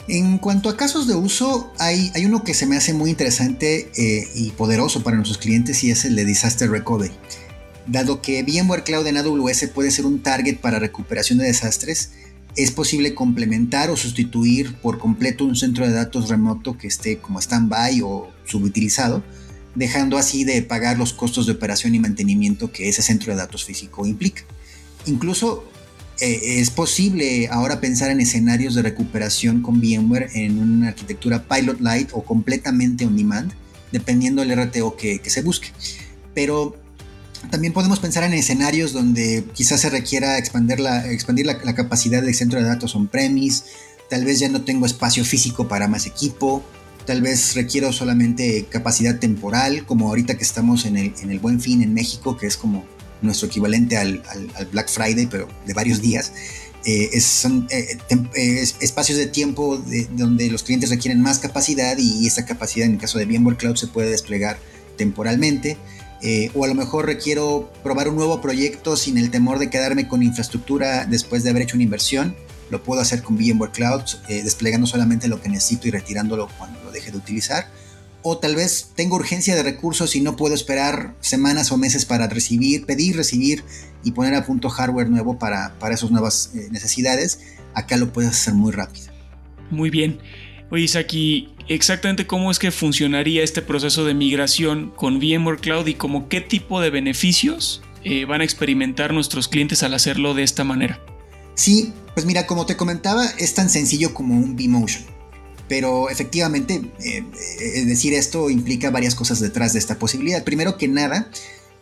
En 0.09 0.39
cuanto 0.39 0.69
a 0.69 0.77
casos 0.77 1.07
de 1.07 1.15
uso, 1.15 1.73
hay, 1.79 2.11
uno 2.25 2.43
que 2.43 2.55
se 2.55 2.67
me 2.67 2.77
hace 2.77 2.95
muy 2.95 3.11
interesante 3.11 3.91
eh, 3.97 4.29
y 4.35 4.51
poderoso 4.51 5.03
para 5.03 5.17
nuestros 5.17 5.39
clientes 5.39 5.85
y 5.85 5.91
es 5.91 6.05
el 6.05 6.17
de 6.17 6.25
Disaster 6.25 6.71
Recovery. 6.71 7.13
Dado 7.87 8.23
que 8.23 8.43
VMware 8.43 8.83
Cloud 8.83 9.07
en 9.07 9.17
AWS 9.17 9.69
puede 9.75 9.91
ser 9.91 10.07
un 10.07 10.21
target 10.21 10.59
para 10.59 10.79
recuperación 10.79 11.39
de 11.39 11.47
desastres, 11.47 12.13
es 12.57 12.71
posible 12.71 13.15
complementar 13.15 13.91
o 13.91 13.97
sustituir 13.97 14.75
por 14.77 14.99
completo 14.99 15.45
un 15.45 15.57
centro 15.57 15.87
de 15.87 15.93
datos 15.93 16.31
remoto 16.31 16.79
que 16.79 16.87
esté 16.87 17.19
como 17.19 17.41
stand-by 17.41 18.01
o 18.03 18.31
subutilizado, 18.47 19.23
dejando 19.75 20.17
así 20.17 20.45
de 20.45 20.63
pagar 20.63 20.99
los 20.99 21.13
costos 21.13 21.47
de 21.47 21.53
operación 21.53 21.95
y 21.95 21.99
mantenimiento 21.99 22.73
que 22.73 22.89
ese 22.89 23.03
centro 23.03 23.33
de 23.33 23.39
datos 23.39 23.65
físico 23.65 24.07
implica. 24.07 24.43
Incluso 25.05 25.65
eh, 26.19 26.61
es 26.61 26.71
posible 26.71 27.49
ahora 27.51 27.81
pensar 27.81 28.11
en 28.11 28.21
escenarios 28.21 28.75
de 28.75 28.83
recuperación 28.83 29.61
con 29.61 29.81
VMware 29.81 30.31
en 30.35 30.59
una 30.59 30.89
arquitectura 30.89 31.43
Pilot 31.43 31.81
Light 31.81 32.11
o 32.13 32.23
completamente 32.23 33.05
on 33.05 33.17
demand, 33.17 33.53
dependiendo 33.93 34.43
del 34.43 34.59
RTO 34.59 34.97
que, 34.97 35.21
se 35.27 35.43
busque. 35.43 35.69
Pero 36.35 36.75
también 37.51 37.75
podemos 37.75 38.01
pensar 38.01 38.25
en 38.25 38.33
escenarios 38.33 38.95
donde 38.95 39.45
quizás 39.53 39.83
se 39.83 39.91
requiera 39.91 40.39
expandir 40.39 40.81
la, 40.81 41.75
capacidad 41.75 42.23
del 42.23 42.35
centro 42.35 42.61
de 42.61 42.67
datos 42.67 42.95
on-premise, 42.95 43.65
tal 44.09 44.25
vez 44.25 44.39
ya 44.39 44.49
no 44.49 44.63
tengo 44.63 44.87
espacio 44.87 45.23
físico 45.23 45.69
para 45.69 45.87
más 45.87 46.07
equipo, 46.07 46.65
tal 47.05 47.21
vez 47.21 47.55
requiero 47.55 47.93
solamente 47.93 48.67
capacidad 48.71 49.19
temporal, 49.19 49.85
como 49.85 50.09
ahorita 50.09 50.39
que 50.39 50.45
estamos 50.45 50.87
en 50.87 50.97
el 50.97 51.39
Buen 51.41 51.61
Fin 51.61 51.83
en 51.83 51.93
México, 51.93 52.39
que 52.39 52.47
es 52.47 52.57
como 52.57 52.85
nuestro 53.23 53.49
equivalente 53.49 53.97
al, 53.97 54.23
Black 54.73 54.89
Friday, 54.89 55.27
pero 55.27 55.49
de 55.67 55.75
varios 55.75 56.01
días. 56.01 56.33
Eh, 56.85 57.21
son 57.21 57.67
eh, 57.71 57.99
eh, 58.37 58.65
espacios 58.81 59.19
de 59.19 59.27
tiempo 59.27 59.83
donde 60.13 60.49
los 60.49 60.63
clientes 60.63 60.89
requieren 60.89 61.21
más 61.21 61.41
capacidad 61.41 61.99
y 61.99 62.25
esa 62.25 62.47
capacidad 62.47 62.87
en 62.87 62.93
el 62.93 62.99
caso 62.99 63.19
de 63.19 63.27
VMware 63.27 63.57
Cloud 63.57 63.75
se 63.75 63.89
puede 63.89 64.11
desplegar 64.11 64.59
temporalmente. 64.97 65.77
o 66.55 66.65
a 66.65 66.69
lo 66.69 66.75
mejor 66.75 67.07
requiero 67.07 67.73
probar 67.83 68.09
un 68.09 68.17
nuevo 68.17 68.41
proyecto 68.41 68.97
sin 68.97 69.19
el 69.19 69.31
temor 69.31 69.59
de 69.59 69.69
quedarme 69.69 70.07
con 70.07 70.23
infraestructura 70.23 71.07
después 71.07 71.43
de 71.43 71.51
haber 71.51 71.63
hecho 71.63 71.77
una 71.77 71.85
inversión. 71.85 72.37
Lo 72.71 72.83
puedo 72.83 73.01
hacer 73.01 73.23
con 73.23 73.37
VMware 73.37 73.73
Cloud, 73.73 74.03
desplegando 74.29 74.87
solamente 74.87 75.29
lo 75.29 75.41
que 75.41 75.49
necesito 75.49 75.89
y 75.89 75.91
retirándolo 75.91 76.49
cuando 76.59 76.83
lo 76.85 76.91
deje 76.93 77.11
de 77.11 77.19
utilizar 77.19 77.69
o 78.29 78.39
tal 78.39 78.57
vez 78.57 78.91
tengo 78.97 79.15
urgencia 79.15 79.55
de 79.55 79.63
recursos 79.63 80.17
y 80.17 80.21
no 80.21 80.35
puedo 80.35 80.53
esperar 80.53 81.15
semanas 81.21 81.71
o 81.71 81.77
meses 81.77 82.05
para 82.05 82.27
recibir, 82.27 82.85
pedir, 82.85 83.15
recibir 83.15 83.63
y 84.03 84.11
poner 84.11 84.35
a 84.35 84.45
punto 84.45 84.69
hardware 84.69 85.09
nuevo 85.09 85.39
para, 85.39 85.79
para 85.79 85.95
esas 85.95 86.11
nuevas 86.11 86.51
eh, 86.53 86.67
necesidades, 86.73 87.39
acá 87.73 87.97
lo 87.97 88.13
puedes 88.13 88.33
hacer 88.33 88.55
muy 88.55 88.73
rápido. 88.73 89.07
Muy 89.71 89.91
bien. 89.91 90.19
Oye, 90.73 90.83
Isaki, 90.83 91.55
exactamente 91.69 92.27
cómo 92.27 92.51
es 92.51 92.59
que 92.59 92.73
funcionaría 92.73 93.45
este 93.45 93.63
proceso 93.63 94.05
de 94.05 94.15
migración 94.15 94.93
con 94.97 95.21
VMware 95.21 95.61
Cloud 95.61 95.87
y 95.87 95.95
como 95.95 96.29
qué 96.29 96.41
tipo 96.41 96.81
de 96.81 96.91
beneficios 96.91 97.81
eh, 98.03 98.25
van 98.25 98.41
a 98.41 98.45
experimentar 98.45 99.15
nuestros 99.15 99.47
clientes 99.47 99.85
al 99.85 99.95
hacerlo 99.95 100.35
de 100.35 100.43
esta 100.43 100.65
manera. 100.65 101.01
Sí, 101.55 101.93
pues 102.15 102.27
mira, 102.27 102.45
como 102.49 102.67
te 102.67 102.77
comentaba, 102.77 103.25
es 103.39 103.55
tan 103.55 103.71
sencillo 103.71 104.13
como 104.15 104.35
un 104.35 104.57
vMotion. 104.57 105.16
Pero 105.69 106.11
efectivamente, 106.11 106.81
eh, 107.05 107.25
eh, 107.61 107.85
decir 107.85 108.15
esto 108.15 108.51
implica 108.51 108.91
varias 108.91 109.15
cosas 109.15 109.41
detrás 109.41 109.73
de 109.73 109.81
esta 109.81 109.99
posibilidad. 109.99 110.45
Primero 110.45 110.79
que 110.79 110.87
nada, 110.87 111.31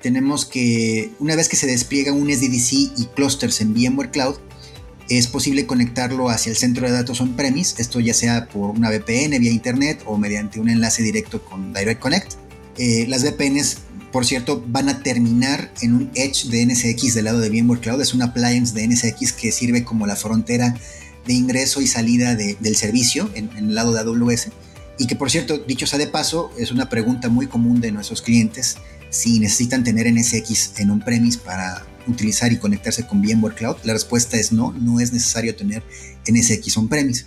tenemos 0.00 0.46
que, 0.46 1.10
una 1.18 1.36
vez 1.36 1.48
que 1.48 1.56
se 1.56 1.66
despliega 1.66 2.12
un 2.12 2.30
SDDC 2.30 2.98
y 2.98 3.08
clusters 3.14 3.60
en 3.60 3.74
VMware 3.74 4.10
Cloud, 4.10 4.36
es 5.08 5.26
posible 5.26 5.66
conectarlo 5.66 6.30
hacia 6.30 6.50
el 6.50 6.56
centro 6.56 6.86
de 6.86 6.92
datos 6.92 7.20
on-premise, 7.20 7.80
esto 7.80 8.00
ya 8.00 8.14
sea 8.14 8.48
por 8.48 8.70
una 8.70 8.90
VPN 8.90 9.38
vía 9.38 9.50
internet 9.50 10.02
o 10.06 10.16
mediante 10.16 10.60
un 10.60 10.70
enlace 10.70 11.02
directo 11.02 11.44
con 11.44 11.74
Direct 11.74 12.00
Connect. 12.00 12.32
Eh, 12.78 13.04
las 13.08 13.22
VPNs, 13.22 13.78
por 14.12 14.24
cierto, 14.24 14.64
van 14.66 14.88
a 14.88 15.02
terminar 15.02 15.72
en 15.82 15.94
un 15.94 16.10
Edge 16.14 16.48
de 16.48 16.64
NSX 16.66 17.14
del 17.14 17.26
lado 17.26 17.40
de 17.40 17.50
VMware 17.50 17.80
Cloud. 17.80 18.00
Es 18.00 18.14
una 18.14 18.26
appliance 18.26 18.72
de 18.74 18.86
NSX 18.86 19.32
que 19.32 19.52
sirve 19.52 19.84
como 19.84 20.06
la 20.06 20.16
frontera 20.16 20.74
de 21.26 21.32
ingreso 21.32 21.80
y 21.80 21.86
salida 21.86 22.34
del 22.34 22.76
servicio 22.76 23.30
en, 23.34 23.50
el 23.56 23.74
lado 23.74 23.92
de 23.92 24.00
AWS. 24.00 24.48
Y 24.98 25.06
que, 25.06 25.16
por 25.16 25.30
cierto, 25.30 25.58
dicho 25.58 25.86
sea 25.86 25.98
de 25.98 26.06
paso, 26.06 26.52
es 26.58 26.70
una 26.70 26.88
pregunta 26.88 27.28
muy 27.28 27.46
común 27.46 27.80
de 27.80 27.90
nuestros 27.90 28.22
clientes 28.22 28.76
si 29.10 29.38
necesitan 29.40 29.84
tener 29.84 30.12
NSX 30.12 30.78
en 30.78 30.90
on-premise 30.90 31.38
para 31.38 31.86
utilizar 32.06 32.52
y 32.52 32.58
conectarse 32.58 33.06
con 33.06 33.22
VMware 33.22 33.54
Cloud. 33.54 33.76
La 33.84 33.92
respuesta 33.92 34.36
es 34.36 34.52
no, 34.52 34.72
no 34.72 35.00
es 35.00 35.12
necesario 35.12 35.54
tener 35.56 35.82
NSX 36.28 36.76
on-premise. 36.76 37.24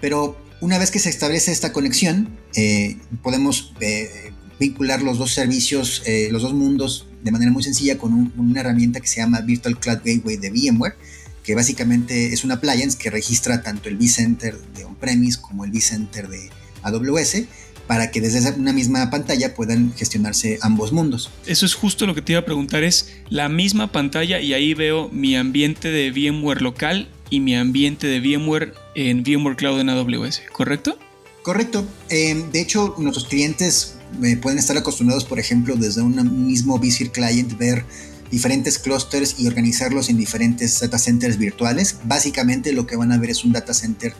Pero 0.00 0.36
una 0.60 0.78
vez 0.78 0.90
que 0.90 0.98
se 0.98 1.10
establece 1.10 1.52
esta 1.52 1.72
conexión, 1.72 2.36
eh, 2.54 2.96
podemos 3.22 3.74
eh, 3.80 4.32
vincular 4.58 5.02
los 5.02 5.18
dos 5.18 5.32
servicios, 5.32 6.02
eh, 6.06 6.28
los 6.30 6.42
dos 6.42 6.54
mundos 6.54 7.06
de 7.22 7.30
manera 7.30 7.50
muy 7.50 7.62
sencilla 7.62 7.96
con 7.98 8.32
una 8.36 8.60
herramienta 8.60 9.00
que 9.00 9.06
se 9.06 9.16
llama 9.16 9.40
Virtual 9.40 9.78
Cloud 9.78 9.98
Gateway 10.04 10.36
de 10.36 10.50
VMware, 10.50 10.94
que 11.44 11.54
básicamente 11.54 12.32
es 12.32 12.42
una 12.42 12.54
appliance 12.54 12.98
que 12.98 13.10
registra 13.10 13.62
tanto 13.62 13.88
el 13.88 13.96
vCenter 13.96 14.58
de 14.74 14.84
on-premise 14.84 15.40
como 15.40 15.64
el 15.64 15.70
vCenter 15.70 16.28
de 16.28 16.50
AWS 16.82 17.44
para 17.86 18.10
que 18.10 18.22
desde 18.22 18.50
una 18.52 18.72
misma 18.72 19.10
pantalla 19.10 19.54
puedan 19.54 19.92
gestionarse 19.94 20.58
ambos 20.62 20.92
mundos. 20.92 21.30
Eso 21.46 21.66
es 21.66 21.74
justo 21.74 22.06
lo 22.06 22.14
que 22.14 22.22
te 22.22 22.32
iba 22.32 22.40
a 22.40 22.44
preguntar, 22.44 22.82
es 22.82 23.10
la 23.28 23.50
misma 23.50 23.92
pantalla 23.92 24.40
y 24.40 24.54
ahí 24.54 24.72
veo 24.72 25.10
mi 25.10 25.36
ambiente 25.36 25.88
de 25.88 26.10
VMware 26.10 26.62
local 26.62 27.08
y 27.28 27.40
mi 27.40 27.54
ambiente 27.54 28.06
de 28.06 28.20
VMware 28.20 28.72
en 28.94 29.22
VMware 29.22 29.56
Cloud 29.56 29.80
en 29.80 29.90
AWS, 29.90 30.42
¿correcto? 30.52 30.98
Correcto. 31.42 31.86
Em, 32.08 32.50
de 32.52 32.62
hecho, 32.62 32.94
nuestros 32.96 33.26
clientes 33.26 33.96
eh, 34.22 34.36
pueden 34.36 34.58
estar 34.58 34.78
acostumbrados, 34.78 35.24
por 35.24 35.38
ejemplo, 35.38 35.76
desde 35.76 36.00
un 36.00 36.46
mismo 36.46 36.78
vSphere 36.78 37.10
Client, 37.10 37.58
ver 37.58 37.84
diferentes 38.30 38.78
clusters 38.78 39.36
y 39.38 39.46
organizarlos 39.46 40.08
en 40.08 40.16
diferentes 40.16 40.80
data 40.80 40.98
centers 40.98 41.38
virtuales. 41.38 41.96
Básicamente 42.04 42.72
lo 42.72 42.86
que 42.86 42.96
van 42.96 43.12
a 43.12 43.18
ver 43.18 43.30
es 43.30 43.44
un 43.44 43.52
data 43.52 43.74
center 43.74 44.14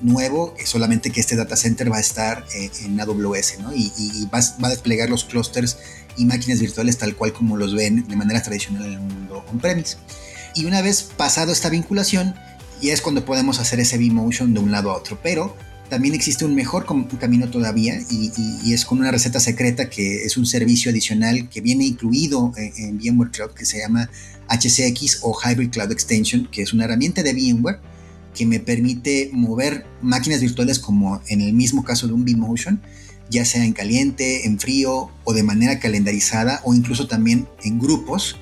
nuevo, 0.00 0.54
solamente 0.64 1.10
que 1.10 1.20
este 1.20 1.36
data 1.36 1.56
center 1.56 1.90
va 1.90 1.96
a 1.96 2.00
estar 2.00 2.44
eh, 2.54 2.70
en 2.84 3.00
AWS. 3.00 3.58
Y, 3.74 4.26
va, 4.26 4.38
a 4.38 4.70
desplegar 4.70 5.10
los 5.10 5.24
clusters 5.24 5.78
y 6.16 6.24
máquinas 6.24 6.60
virtuales 6.60 6.98
tal 6.98 7.14
cual 7.14 7.32
como 7.32 7.56
los 7.56 7.74
ven 7.74 8.06
de 8.08 8.16
manera 8.16 8.42
tradicional 8.42 8.84
en 8.86 8.92
el 8.92 9.00
mundo 9.00 9.44
on-premise. 9.50 9.96
Y 10.54 10.64
una 10.64 10.82
vez 10.82 11.02
pasado 11.02 11.52
esta 11.52 11.68
vinculación, 11.68 12.34
ya 12.80 12.92
es 12.92 13.00
cuando 13.00 13.24
podemos 13.24 13.58
hacer 13.58 13.80
ese 13.80 13.98
vMotion 13.98 14.54
de 14.54 14.60
un 14.60 14.72
lado 14.72 14.90
a 14.90 14.96
otro, 14.96 15.18
pero 15.22 15.56
también 15.88 16.14
existe 16.14 16.44
un 16.44 16.54
mejor 16.54 16.86
camino 17.18 17.48
todavía 17.48 18.00
y, 18.10 18.72
es 18.72 18.84
con 18.84 18.98
una 18.98 19.10
receta 19.10 19.40
secreta 19.40 19.88
que 19.88 20.24
es 20.24 20.36
un 20.36 20.46
servicio 20.46 20.90
adicional 20.90 21.48
que 21.48 21.60
viene 21.60 21.84
incluido 21.84 22.52
en, 22.56 22.72
en 22.76 22.98
VMware 22.98 23.30
Cloud 23.30 23.50
que 23.52 23.64
se 23.64 23.78
llama 23.78 24.10
HCX 24.48 25.20
o 25.22 25.36
Hybrid 25.38 25.70
Cloud 25.70 25.92
Extension, 25.92 26.48
que 26.50 26.62
es 26.62 26.72
una 26.72 26.84
herramienta 26.84 27.22
de 27.22 27.32
VMware 27.32 27.80
que 28.34 28.46
me 28.46 28.60
permite 28.60 29.30
mover 29.32 29.86
máquinas 30.00 30.40
virtuales 30.40 30.78
como 30.78 31.20
en 31.26 31.40
el 31.40 31.52
mismo 31.52 31.84
caso 31.84 32.06
de 32.06 32.12
un 32.12 32.24
vMotion, 32.24 32.80
ya 33.30 33.44
sea 33.44 33.64
en 33.64 33.72
caliente, 33.72 34.46
en 34.46 34.58
frío 34.58 35.10
o 35.24 35.32
de 35.32 35.42
manera 35.42 35.80
calendarizada 35.80 36.60
o 36.64 36.74
incluso 36.74 37.08
también 37.08 37.48
en 37.62 37.78
grupos. 37.78 38.36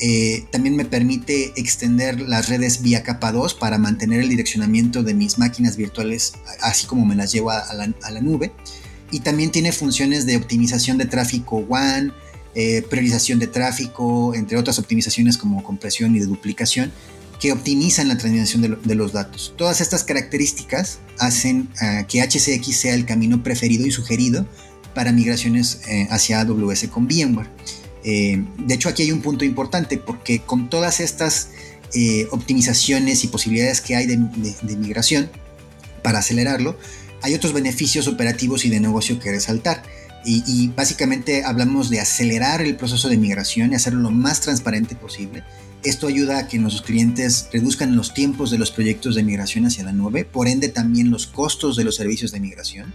Eh, 0.00 0.44
también 0.52 0.76
me 0.76 0.84
permite 0.84 1.52
extender 1.56 2.20
las 2.20 2.48
redes 2.48 2.82
vía 2.82 3.02
capa 3.02 3.32
2 3.32 3.54
para 3.54 3.78
mantener 3.78 4.20
el 4.20 4.28
direccionamiento 4.28 5.02
de 5.02 5.14
mis 5.14 5.38
máquinas 5.38 5.76
virtuales 5.76 6.34
así 6.60 6.86
como 6.86 7.04
me 7.04 7.16
las 7.16 7.32
llevo 7.32 7.50
a 7.50 7.74
la, 7.74 8.20
nube. 8.20 8.52
Y 9.10 9.20
también 9.20 9.50
tiene 9.50 9.72
funciones 9.72 10.26
de 10.26 10.36
optimización 10.36 10.98
de 10.98 11.06
tráfico 11.06 11.58
WAN, 11.58 12.12
eh, 12.54 12.82
priorización 12.88 13.38
de 13.38 13.46
tráfico, 13.46 14.34
entre 14.34 14.56
otras 14.58 14.78
optimizaciones 14.78 15.36
como 15.36 15.62
compresión 15.62 16.14
y 16.14 16.20
de 16.20 16.26
duplicación 16.26 16.92
que 17.40 17.52
optimizan 17.52 18.08
la 18.08 18.18
transmisión 18.18 18.80
de, 18.82 18.94
los 18.94 19.12
datos. 19.12 19.54
Todas 19.56 19.80
estas 19.80 20.02
características 20.02 20.98
hacen 21.18 21.68
ah, 21.80 22.04
que 22.08 22.20
HCX 22.20 22.76
sea 22.76 22.94
el 22.94 23.06
camino 23.06 23.42
preferido 23.42 23.86
y 23.86 23.92
sugerido 23.92 24.46
para 24.94 25.12
migraciones 25.12 25.80
eh, 25.88 26.08
hacia 26.10 26.40
AWS 26.40 26.88
con 26.88 27.06
VMware. 27.06 27.48
Eh, 28.10 28.42
de 28.56 28.74
hecho, 28.74 28.88
aquí 28.88 29.02
hay 29.02 29.12
un 29.12 29.20
punto 29.20 29.44
importante 29.44 29.98
porque 29.98 30.40
con 30.40 30.70
todas 30.70 30.98
estas 31.00 31.50
eh, 31.92 32.26
optimizaciones 32.30 33.22
y 33.22 33.28
posibilidades 33.28 33.82
que 33.82 33.96
hay 33.96 34.06
de, 34.06 34.16
migración, 34.78 35.30
para 36.02 36.20
acelerarlo, 36.20 36.78
hay 37.20 37.34
otros 37.34 37.52
beneficios 37.52 38.08
operativos 38.08 38.64
y 38.64 38.70
de 38.70 38.80
negocio 38.80 39.18
que 39.18 39.30
resaltar. 39.30 39.82
Y, 40.24 40.42
y, 40.46 40.68
básicamente 40.68 41.44
hablamos 41.44 41.90
de 41.90 42.00
acelerar 42.00 42.62
el 42.62 42.76
proceso 42.76 43.10
de 43.10 43.18
migración 43.18 43.72
y 43.72 43.74
hacerlo 43.74 44.00
lo 44.00 44.10
más 44.10 44.40
transparente 44.40 44.94
posible 44.94 45.44
esto 45.84 46.08
ayuda 46.08 46.38
a 46.38 46.48
que 46.48 46.58
nuestros 46.58 46.84
clientes 46.84 47.48
reduzcan 47.52 47.94
los 47.94 48.12
tiempos 48.12 48.50
de 48.50 48.58
los 48.58 48.72
proyectos 48.72 49.14
de 49.14 49.22
migración 49.22 49.64
hacia 49.64 49.84
la 49.84 49.92
nube, 49.92 50.24
por 50.24 50.48
ende 50.48 50.68
también 50.68 51.10
los 51.10 51.28
costos 51.28 51.76
de 51.76 51.84
los 51.84 51.94
servicios 51.94 52.32
de 52.32 52.40
migración, 52.40 52.92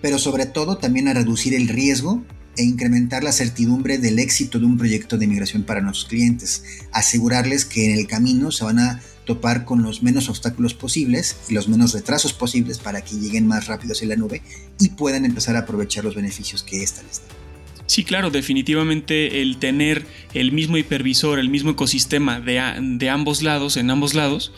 pero 0.00 0.18
sobre 0.18 0.46
todo 0.46 0.78
también 0.78 1.06
a 1.08 1.12
reducir 1.12 1.54
el 1.54 1.68
riesgo 1.68 2.22
e 2.56 2.62
incrementar 2.62 3.24
la 3.24 3.32
certidumbre 3.32 3.98
del 3.98 4.18
éxito 4.18 4.58
de 4.58 4.66
un 4.66 4.78
proyecto 4.78 5.18
de 5.18 5.26
migración 5.26 5.64
para 5.64 5.80
nuestros 5.80 6.08
clientes, 6.08 6.64
asegurarles 6.92 7.64
que 7.64 7.92
en 7.92 7.98
el 7.98 8.06
camino 8.06 8.50
se 8.50 8.64
van 8.64 8.78
a 8.78 9.00
topar 9.24 9.64
con 9.64 9.82
los 9.82 10.02
menos 10.02 10.28
obstáculos 10.28 10.74
posibles 10.74 11.36
y 11.48 11.54
los 11.54 11.68
menos 11.68 11.92
retrasos 11.92 12.32
posibles 12.32 12.78
para 12.78 13.02
que 13.02 13.16
lleguen 13.16 13.46
más 13.46 13.66
rápido 13.66 13.92
hacia 13.92 14.08
la 14.08 14.16
nube 14.16 14.42
y 14.78 14.90
puedan 14.90 15.24
empezar 15.24 15.56
a 15.56 15.60
aprovechar 15.60 16.04
los 16.04 16.14
beneficios 16.14 16.62
que 16.62 16.82
ésta 16.82 17.02
les 17.02 17.20
da. 17.20 17.44
Sí, 17.86 18.02
claro, 18.02 18.30
definitivamente 18.30 19.42
el 19.42 19.58
tener 19.58 20.06
el 20.32 20.52
mismo 20.52 20.78
hipervisor, 20.78 21.38
el 21.38 21.50
mismo 21.50 21.72
ecosistema 21.72 22.40
de, 22.40 23.10
ambos 23.10 23.42
lados, 23.42 23.76
en 23.76 23.90
ambos 23.90 24.14
lados, 24.14 24.52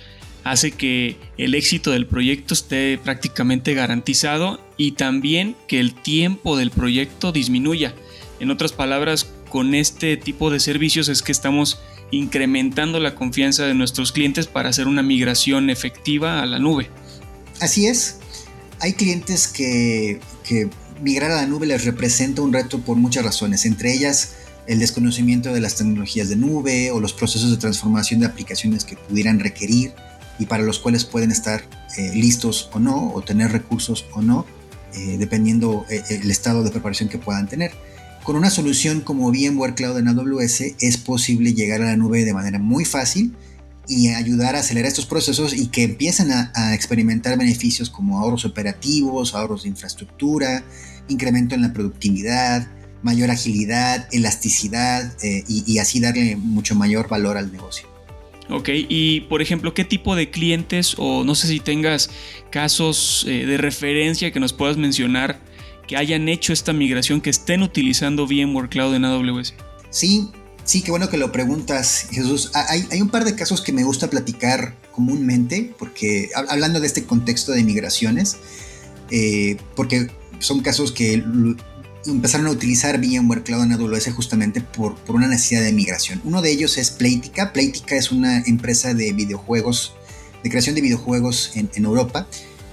hace 0.50 0.70
que 0.70 1.16
el 1.38 1.56
éxito 1.56 1.90
del 1.90 2.06
proyecto 2.06 2.54
esté 2.54 2.98
prácticamente 3.02 3.74
garantizado 3.74 4.60
y 4.76 4.92
también 4.92 5.56
que 5.66 5.80
el 5.80 5.92
tiempo 5.92 6.56
del 6.56 6.70
proyecto 6.70 7.32
disminuya. 7.32 7.94
En 8.38 8.52
otras 8.52 8.72
palabras, 8.72 9.26
con 9.48 9.74
este 9.74 10.16
tipo 10.16 10.50
de 10.50 10.60
servicios 10.60 11.08
es 11.08 11.22
que 11.22 11.32
estamos 11.32 11.80
incrementando 12.12 13.00
la 13.00 13.16
confianza 13.16 13.66
de 13.66 13.74
nuestros 13.74 14.12
clientes 14.12 14.46
para 14.46 14.68
hacer 14.68 14.86
una 14.86 15.02
migración 15.02 15.68
efectiva 15.68 16.40
a 16.40 16.46
la 16.46 16.60
nube. 16.60 16.88
Así 17.60 17.86
es. 17.86 18.18
Hay 18.78 18.92
clientes 18.92 19.48
que, 19.48 20.20
que 20.44 20.68
migrar 21.02 21.32
a 21.32 21.36
la 21.36 21.46
nube 21.46 21.66
les 21.66 21.84
representa 21.84 22.42
un 22.42 22.52
reto 22.52 22.78
por 22.78 22.96
muchas 22.96 23.24
razones, 23.24 23.64
entre 23.64 23.92
ellas 23.92 24.36
el 24.68 24.78
desconocimiento 24.78 25.52
de 25.52 25.60
las 25.60 25.74
tecnologías 25.74 26.28
de 26.28 26.36
nube 26.36 26.92
o 26.92 27.00
los 27.00 27.12
procesos 27.12 27.50
de 27.50 27.56
transformación 27.56 28.20
de 28.20 28.26
aplicaciones 28.26 28.84
que 28.84 28.96
pudieran 28.96 29.40
requerir 29.40 29.92
y 30.38 30.46
para 30.46 30.62
los 30.62 30.78
cuales 30.78 31.04
pueden 31.04 31.30
estar 31.30 31.62
eh, 31.96 32.12
listos 32.14 32.68
o 32.72 32.78
no, 32.78 33.12
o 33.14 33.22
tener 33.22 33.52
recursos 33.52 34.06
o 34.12 34.22
no, 34.22 34.44
eh, 34.94 35.16
dependiendo 35.18 35.86
eh, 35.88 36.02
el 36.10 36.30
estado 36.30 36.62
de 36.62 36.70
preparación 36.70 37.08
que 37.08 37.18
puedan 37.18 37.48
tener. 37.48 37.72
Con 38.22 38.36
una 38.36 38.50
solución 38.50 39.00
como 39.00 39.30
VMware 39.30 39.74
Cloud 39.74 39.98
en 39.98 40.08
AWS 40.08 40.60
es 40.80 40.96
posible 40.98 41.54
llegar 41.54 41.80
a 41.80 41.86
la 41.86 41.96
nube 41.96 42.24
de 42.24 42.34
manera 42.34 42.58
muy 42.58 42.84
fácil 42.84 43.34
y 43.88 44.08
ayudar 44.08 44.56
a 44.56 44.60
acelerar 44.60 44.88
estos 44.88 45.06
procesos 45.06 45.54
y 45.54 45.68
que 45.68 45.84
empiecen 45.84 46.32
a, 46.32 46.74
experimentar 46.74 47.38
beneficios 47.38 47.88
como 47.88 48.18
ahorros 48.18 48.44
operativos, 48.44 49.34
ahorros 49.34 49.62
de 49.62 49.68
infraestructura, 49.68 50.64
incremento 51.06 51.54
en 51.54 51.62
la 51.62 51.72
productividad, 51.72 52.66
mayor 53.02 53.30
agilidad, 53.30 54.08
elasticidad 54.10 55.14
y, 55.22 55.78
así 55.78 56.00
darle 56.00 56.34
mucho 56.34 56.74
mayor 56.74 57.08
valor 57.08 57.36
al 57.36 57.52
negocio. 57.52 57.95
Ok, 58.48 58.68
y 58.72 59.22
por 59.22 59.42
ejemplo, 59.42 59.74
¿qué 59.74 59.84
tipo 59.84 60.14
de 60.14 60.30
clientes 60.30 60.94
o 60.98 61.24
no 61.24 61.34
sé 61.34 61.48
si 61.48 61.60
tengas 61.60 62.10
casos 62.50 63.24
eh, 63.28 63.44
de 63.44 63.56
referencia 63.56 64.32
que 64.32 64.40
nos 64.40 64.52
puedas 64.52 64.76
mencionar 64.76 65.40
que 65.88 65.96
hayan 65.96 66.28
hecho 66.28 66.52
esta 66.52 66.72
migración, 66.72 67.20
que 67.20 67.30
estén 67.30 67.62
utilizando 67.62 68.26
VMware 68.26 68.68
Cloud 68.68 68.94
en 68.94 69.04
AWS? 69.04 69.54
Sí, 69.90 70.28
Sí, 70.66 70.82
qué 70.82 70.90
bueno 70.90 71.08
que 71.08 71.16
lo 71.16 71.30
preguntas, 71.30 72.08
Jesús. 72.10 72.50
Ah, 72.52 72.66
hay, 72.68 73.00
un 73.00 73.08
par 73.08 73.24
de 73.24 73.36
casos 73.36 73.60
que 73.60 73.72
me 73.72 73.84
gusta 73.84 74.10
platicar 74.10 74.74
comúnmente, 74.90 75.72
porque 75.78 76.28
hablando 76.34 76.80
de 76.80 76.88
este 76.88 77.04
contexto 77.04 77.52
de 77.52 77.62
migraciones, 77.62 78.36
eh, 79.12 79.58
porque 79.76 80.10
son 80.40 80.62
casos 80.62 80.90
que 80.90 81.22
empezaron 82.06 82.46
a 82.46 82.50
utilizar 82.50 82.98
VMware 82.98 83.42
Cloud 83.42 83.64
en 83.64 83.72
AWS 83.72 84.12
justamente 84.12 84.60
por, 84.60 84.96
por, 84.96 85.16
una 85.16 85.28
necesidad 85.28 85.62
de 85.62 85.72
migración. 85.72 86.20
Uno 86.24 86.42
de 86.42 86.50
ellos 86.50 86.78
es 86.78 86.90
Playtica. 86.90 87.52
Playtica 87.52 87.96
es 87.96 88.10
una 88.10 88.40
empresa 88.40 88.94
de 88.94 89.12
videojuegos, 89.12 89.94
de 90.42 90.50
creación 90.50 90.74
de 90.74 90.82
videojuegos 90.82 91.52
en, 91.54 91.70
en 91.74 91.84
Europa. 91.84 92.26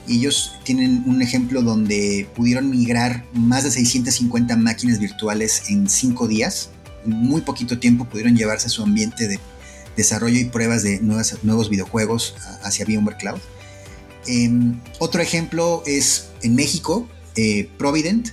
Y 0.07 0.17
ellos 0.17 0.53
tienen 0.63 1.03
un 1.05 1.21
ejemplo 1.21 1.61
donde 1.61 2.27
pudieron 2.35 2.69
migrar 2.69 3.25
más 3.33 3.63
de 3.63 3.71
650 3.71 4.57
máquinas 4.57 4.99
virtuales 4.99 5.63
en 5.69 5.89
5 5.89 6.27
días 6.27 6.69
muy 7.05 7.41
poquito 7.41 7.79
tiempo 7.79 8.05
pudieron 8.05 8.35
llevarse 8.35 8.69
su 8.69 8.83
ambiente 8.83 9.27
de 9.27 9.39
desarrollo 9.95 10.39
y 10.39 10.45
pruebas 10.45 10.83
de 10.83 10.99
nuevos 11.01 11.69
videojuegos 11.69 12.35
hacia 12.63 12.85
VMware 12.85 13.17
Cloud. 13.17 13.39
Em, 14.25 14.79
otro 14.99 15.21
ejemplo 15.21 15.83
es 15.85 16.29
en 16.41 16.55
México, 16.55 17.07
eh, 17.35 17.69
Provident. 17.77 18.29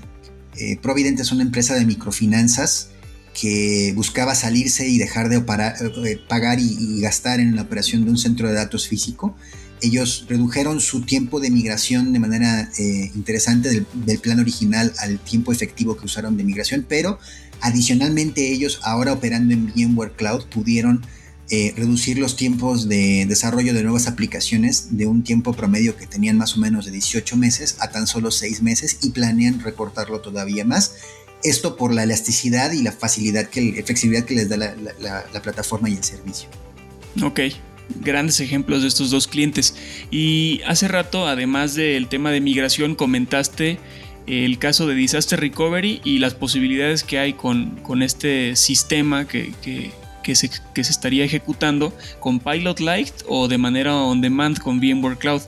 Eh, 0.60 0.78
Provident 0.80 1.18
es 1.20 1.32
una 1.32 1.42
empresa 1.42 1.74
de 1.74 1.86
microfinanzas 1.86 2.90
que 3.32 3.92
buscaba 3.96 4.34
salirse 4.34 4.88
y 4.88 4.98
dejar 4.98 5.28
de 5.28 5.36
eh, 5.38 6.20
pagar 6.28 6.58
y, 6.60 7.00
gastar 7.00 7.40
en 7.40 7.56
la 7.56 7.62
operación 7.62 8.04
de 8.04 8.10
un 8.10 8.18
centro 8.18 8.48
de 8.48 8.54
datos 8.54 8.86
físico. 8.86 9.34
Ellos 9.80 10.26
redujeron 10.28 10.80
su 10.80 11.02
tiempo 11.02 11.40
de 11.40 11.50
migración 11.50 12.12
de 12.12 12.18
manera 12.18 12.70
eh, 12.78 13.10
interesante 13.14 13.70
del, 13.70 13.86
del, 14.04 14.18
plan 14.18 14.38
original 14.38 14.92
al 14.98 15.18
tiempo 15.18 15.52
efectivo 15.52 15.96
que 15.96 16.04
usaron 16.04 16.36
de 16.36 16.44
migración, 16.44 16.84
pero 16.86 17.18
adicionalmente 17.62 18.52
ellos 18.52 18.80
ahora 18.82 19.14
operando 19.14 19.54
en 19.54 19.72
VMware 19.74 20.12
Cloud 20.12 20.44
pudieron 20.50 21.02
eh, 21.50 21.74
reducir 21.76 22.18
los 22.18 22.36
tiempos 22.36 22.88
de 22.88 23.26
desarrollo 23.26 23.74
de 23.74 23.82
nuevas 23.82 24.06
aplicaciones 24.06 24.96
de 24.96 25.06
un 25.06 25.24
tiempo 25.24 25.52
promedio 25.52 25.96
que 25.96 26.06
tenían 26.06 26.38
más 26.38 26.56
o 26.56 26.60
menos 26.60 26.84
de 26.84 26.92
18 26.92 27.36
meses 27.36 27.76
a 27.80 27.90
tan 27.90 28.06
solo 28.06 28.30
6 28.30 28.62
meses 28.62 28.98
y 29.02 29.10
planean 29.10 29.60
recortarlo 29.60 30.20
todavía 30.20 30.64
más. 30.64 30.96
Esto 31.42 31.76
por 31.76 31.94
la 31.94 32.04
elasticidad 32.04 32.72
y 32.72 32.82
la 32.82 32.92
facilidad, 32.92 33.48
que, 33.48 33.82
flexibilidad 33.84 34.24
que 34.24 34.34
les 34.34 34.48
da 34.48 34.56
la, 34.56 34.74
la 34.76 35.42
plataforma 35.42 35.88
y 35.88 35.94
el 35.94 36.04
servicio. 36.04 36.48
Ok, 37.22 37.40
grandes 38.00 38.40
ejemplos 38.40 38.82
de 38.82 38.88
estos 38.88 39.10
dos 39.10 39.26
clientes. 39.26 39.74
Y 40.10 40.60
hace 40.66 40.88
rato, 40.88 41.26
además 41.26 41.74
del 41.74 42.08
tema 42.08 42.30
de 42.30 42.40
migración, 42.40 42.94
comentaste 42.94 43.78
el 44.26 44.58
caso 44.58 44.86
de 44.86 44.94
Disaster 44.94 45.40
Recovery 45.40 46.00
y 46.04 46.18
las 46.18 46.34
posibilidades 46.34 47.02
que 47.02 47.18
hay 47.18 47.32
con, 47.32 47.76
con 47.82 48.02
este 48.02 48.54
sistema 48.56 49.26
que, 49.26 49.52
que, 49.62 49.90
que 50.22 50.34
se, 50.34 50.50
estaría 50.74 51.24
ejecutando 51.24 51.92
con 52.18 52.40
Pilot 52.40 52.80
Light 52.80 53.14
o 53.28 53.48
de 53.48 53.58
manera 53.58 53.94
on 53.96 54.20
demand 54.20 54.58
con 54.58 54.80
VMware 54.80 55.18
Cloud. 55.18 55.42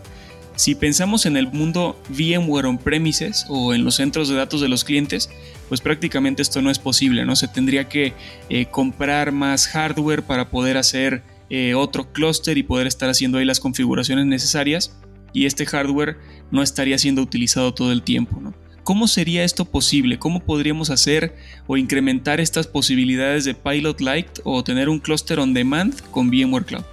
Si 0.54 0.74
pensamos 0.74 1.24
en 1.24 1.36
el 1.36 1.50
mundo 1.50 2.00
VMware 2.10 2.66
on-premises 2.66 3.46
o 3.48 3.72
en 3.74 3.84
los 3.84 3.96
centros 3.96 4.28
de 4.28 4.36
datos 4.36 4.60
de 4.60 4.68
los 4.68 4.84
clientes, 4.84 5.30
pues 5.68 5.80
prácticamente 5.80 6.42
esto 6.42 6.60
no 6.60 6.70
es 6.70 6.78
posible, 6.78 7.24
¿no? 7.24 7.36
Se 7.36 7.48
tendría 7.48 7.88
que 7.88 8.12
eh, 8.50 8.66
comprar 8.66 9.32
más 9.32 9.66
hardware 9.68 10.22
para 10.22 10.50
poder 10.50 10.76
hacer 10.76 11.22
eh, 11.48 11.74
otro 11.74 12.12
clúster 12.12 12.58
y 12.58 12.62
poder 12.62 12.86
estar 12.86 13.08
haciendo 13.08 13.38
ahí 13.38 13.44
las 13.44 13.60
configuraciones 13.60 14.26
necesarias 14.26 14.94
y 15.32 15.46
este 15.46 15.66
hardware 15.66 16.18
no 16.50 16.62
estaría 16.62 16.98
siendo 16.98 17.22
utilizado 17.22 17.72
todo 17.72 17.92
el 17.92 18.02
tiempo, 18.02 18.40
¿no? 18.40 18.54
¿Cómo 18.84 19.06
sería 19.08 19.44
esto 19.44 19.64
posible? 19.64 20.18
¿Cómo 20.18 20.40
podríamos 20.40 20.90
hacer 20.90 21.36
o 21.66 21.76
incrementar 21.76 22.40
estas 22.40 22.66
posibilidades 22.66 23.44
de 23.44 23.54
Pilot 23.54 24.00
Light 24.00 24.26
o 24.44 24.64
tener 24.64 24.88
un 24.88 24.98
cluster 24.98 25.38
on 25.38 25.54
demand 25.54 26.00
con 26.10 26.28
VMware 26.28 26.64
Cloud? 26.64 26.84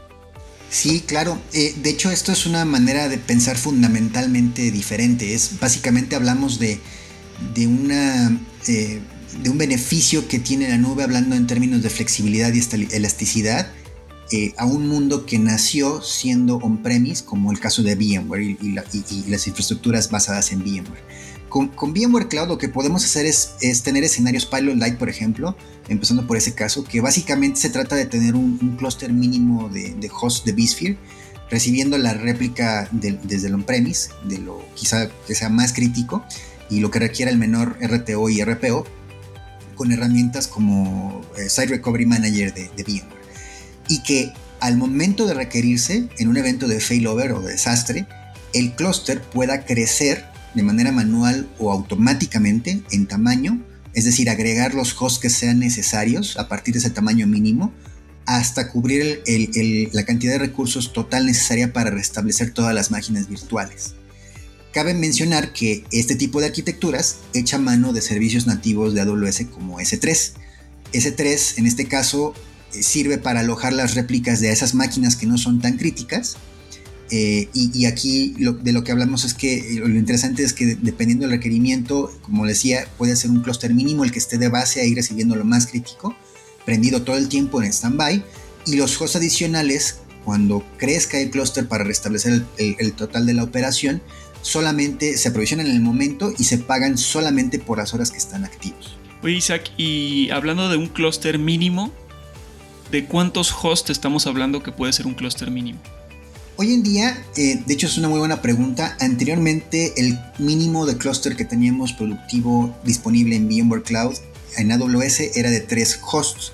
Sí, 0.69 1.03
claro. 1.05 1.41
Eh, 1.53 1.73
de 1.81 1.89
hecho, 1.89 2.11
esto 2.11 2.31
es 2.31 2.45
una 2.45 2.63
manera 2.63 3.09
de 3.09 3.17
pensar 3.17 3.57
fundamentalmente 3.57 4.69
diferente. 4.71 5.33
Es 5.33 5.59
básicamente 5.59 6.15
hablamos 6.15 6.59
de, 6.59 6.79
de 7.55 7.65
una 7.65 8.39
eh, 8.67 9.01
de 9.41 9.49
un 9.49 9.57
beneficio 9.57 10.27
que 10.27 10.39
tiene 10.39 10.69
la 10.69 10.77
nube, 10.77 11.03
hablando 11.03 11.35
en 11.35 11.47
términos 11.47 11.81
de 11.81 11.89
flexibilidad 11.89 12.51
y 12.53 12.61
elasticidad, 12.95 13.71
eh, 14.31 14.53
a 14.57 14.65
un 14.65 14.87
mundo 14.87 15.25
que 15.25 15.39
nació 15.39 16.01
siendo 16.01 16.57
on-premise, 16.57 17.23
como 17.23 17.51
el 17.51 17.59
caso 17.59 17.83
de 17.83 17.95
VMware 17.95 18.57
y, 18.61 18.71
las 19.27 19.47
infraestructuras 19.47 20.09
basadas 20.09 20.51
en 20.51 20.59
VMware. 20.59 21.03
Con, 21.49 21.71
VMware 21.75 22.27
Cloud 22.27 22.47
lo 22.47 22.57
que 22.57 22.69
podemos 22.69 23.03
hacer 23.03 23.25
es, 23.25 23.57
tener 23.83 24.03
escenarios 24.03 24.45
Pilot 24.45 24.75
Light, 24.75 24.97
por 24.97 25.09
ejemplo, 25.09 25.55
empezando 25.87 26.27
por 26.27 26.37
ese 26.37 26.53
caso, 26.53 26.83
que 26.83 27.01
básicamente 27.01 27.59
se 27.59 27.69
trata 27.69 27.95
de 27.95 28.05
tener 28.05 28.35
un, 28.35 28.77
clúster 28.77 29.11
mínimo 29.11 29.69
de, 29.69 29.95
de 29.95 30.11
host 30.21 30.45
de 30.45 30.53
vSphere, 30.53 30.97
recibiendo 31.49 31.97
la 31.97 32.13
réplica 32.13 32.87
desde 32.91 33.47
el 33.47 33.55
on-premise, 33.55 34.11
de 34.25 34.37
lo 34.37 34.63
quizá 34.75 35.09
que 35.27 35.33
sea 35.33 35.49
más 35.49 35.73
crítico, 35.73 36.23
y 36.69 36.79
lo 36.79 36.91
que 36.91 36.99
requiera 36.99 37.31
el 37.31 37.37
menor 37.37 37.77
RTO 37.81 38.29
y 38.29 38.43
RPO, 38.43 38.85
con 39.75 39.91
herramientas 39.91 40.47
como 40.47 41.21
eh, 41.37 41.49
Site 41.49 41.67
Recovery 41.67 42.05
Manager 42.05 42.53
de, 42.53 42.69
de 42.75 42.83
VMware. 42.83 43.19
Y 43.87 44.03
que 44.03 44.33
al 44.59 44.77
momento 44.77 45.25
de 45.25 45.33
requerirse, 45.33 46.07
en 46.17 46.27
un 46.27 46.37
evento 46.37 46.67
de 46.67 46.79
failover 46.79 47.31
o 47.31 47.41
de 47.41 47.53
desastre, 47.53 48.05
el 48.53 48.73
clúster 48.73 49.21
pueda 49.21 49.65
crecer 49.65 50.25
de 50.53 50.63
manera 50.63 50.91
manual 50.91 51.49
o 51.59 51.71
automáticamente 51.71 52.81
en 52.91 53.07
tamaño, 53.07 53.63
es 53.93 54.05
decir, 54.05 54.29
agregar 54.29 54.73
los 54.73 54.95
hosts 54.99 55.19
que 55.19 55.29
sean 55.29 55.59
necesarios 55.59 56.37
a 56.37 56.47
partir 56.47 56.73
de 56.73 56.79
ese 56.79 56.89
tamaño 56.89 57.27
mínimo, 57.27 57.73
hasta 58.25 58.69
cubrir 58.69 59.23
la 59.91 60.05
cantidad 60.05 60.33
de 60.33 60.39
recursos 60.39 60.93
total 60.93 61.25
necesaria 61.25 61.73
para 61.73 61.89
restablecer 61.89 62.51
todas 62.51 62.75
las 62.75 62.91
máquinas 62.91 63.27
virtuales. 63.27 63.95
Cabe 64.71 64.93
mencionar 64.93 65.51
que 65.51 65.83
este 65.91 66.15
tipo 66.15 66.39
de 66.39 66.45
arquitecturas 66.45 67.17
echa 67.33 67.57
mano 67.57 67.91
de 67.91 68.01
servicios 68.01 68.45
nativos 68.45 68.93
de 68.93 69.01
AWS 69.01 69.45
como 69.51 69.79
S3. 69.79 70.33
S3 70.93 71.57
en 71.57 71.65
este 71.65 71.85
caso 71.85 72.35
eh, 72.73 72.83
sirve 72.83 73.17
para 73.17 73.39
alojar 73.39 73.73
las 73.73 73.95
réplicas 73.95 74.41
de 74.41 74.51
esas 74.51 74.75
máquinas 74.75 75.15
que 75.15 75.25
no 75.25 75.39
son 75.39 75.59
tan 75.59 75.77
críticas 75.77 76.37
eh, 77.11 77.49
y, 77.53 77.85
aquí 77.85 78.35
de 78.37 78.71
lo 78.71 78.83
que 78.83 78.91
hablamos 78.91 79.25
es 79.25 79.33
que 79.33 79.57
eh, 79.57 79.79
lo 79.79 79.97
interesante 79.97 80.43
es 80.43 80.53
que 80.53 80.75
dependiendo 80.75 81.23
del 81.23 81.31
requerimiento, 81.31 82.11
como 82.21 82.45
decía, 82.45 82.87
puede 82.97 83.15
ser 83.15 83.31
un 83.31 83.41
clúster 83.41 83.73
mínimo 83.73 84.03
el 84.03 84.11
que 84.11 84.19
esté 84.19 84.37
de 84.37 84.47
base 84.47 84.81
ahí 84.81 84.93
recibiendo 84.93 85.35
lo 85.35 85.43
más 85.43 85.65
crítico, 85.65 86.15
prendido 86.65 87.01
todo 87.01 87.17
el 87.17 87.27
tiempo 87.27 87.63
en 87.63 87.73
standby, 87.73 88.23
y 88.67 88.75
los 88.75 89.01
hosts 89.01 89.15
adicionales, 89.15 90.01
cuando 90.23 90.63
crezca 90.77 91.19
el 91.19 91.31
clúster 91.31 91.67
para 91.67 91.83
restablecer 91.83 92.43
el, 92.57 92.93
total 92.93 93.25
de 93.25 93.33
la 93.33 93.43
operación, 93.43 94.03
solamente 94.43 95.17
se 95.17 95.29
aprovisionan 95.29 95.65
en 95.65 95.75
el 95.75 95.81
momento 95.81 96.31
y 96.37 96.43
se 96.43 96.59
pagan 96.59 96.97
solamente 96.99 97.57
por 97.57 97.79
las 97.79 97.93
horas 97.95 98.11
que 98.11 98.19
están 98.19 98.45
activos. 98.45 98.97
Oye 99.23 99.33
Isaac, 99.33 99.71
y 99.77 100.29
hablando 100.29 100.69
de 100.69 100.77
un 100.77 100.87
clúster 100.87 101.39
mínimo, 101.39 101.91
¿de 102.91 103.05
cuántos 103.05 103.51
hosts 103.51 103.89
estamos 103.89 104.27
hablando 104.27 104.61
que 104.61 104.71
puede 104.71 104.93
ser 104.93 105.07
un 105.07 105.15
clúster 105.15 105.49
mínimo? 105.49 105.79
Hoy 106.61 106.73
en 106.73 106.83
día, 106.83 107.17
eh, 107.37 107.63
de 107.65 107.73
hecho 107.73 107.87
es 107.87 107.97
una 107.97 108.09
muy 108.09 108.19
buena 108.19 108.41
pregunta. 108.41 108.97
Anteriormente 108.99 109.93
el 109.95 110.19
mínimo 110.39 110.85
de 110.85 110.97
clúster 110.97 111.37
que 111.37 111.45
teníamos 111.45 111.93
productivo 111.93 112.77
disponible 112.83 113.37
en 113.37 113.47
VMware 113.47 113.81
Cloud 113.81 114.15
en 114.57 114.69
AWS 114.73 115.37
era 115.37 115.51
de 115.51 115.61
3 115.61 116.01
hosts. 116.11 116.51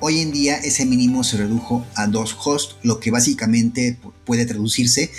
Hoy 0.00 0.18
en 0.18 0.30
día 0.30 0.56
ese 0.58 0.84
mínimo 0.84 1.24
se 1.24 1.38
redujo 1.38 1.86
a 1.94 2.06
2 2.06 2.36
hosts, 2.44 2.76
lo 2.82 3.00
que 3.00 3.10
básicamente 3.10 3.98
puede 4.26 4.44
traducirse 4.44 5.10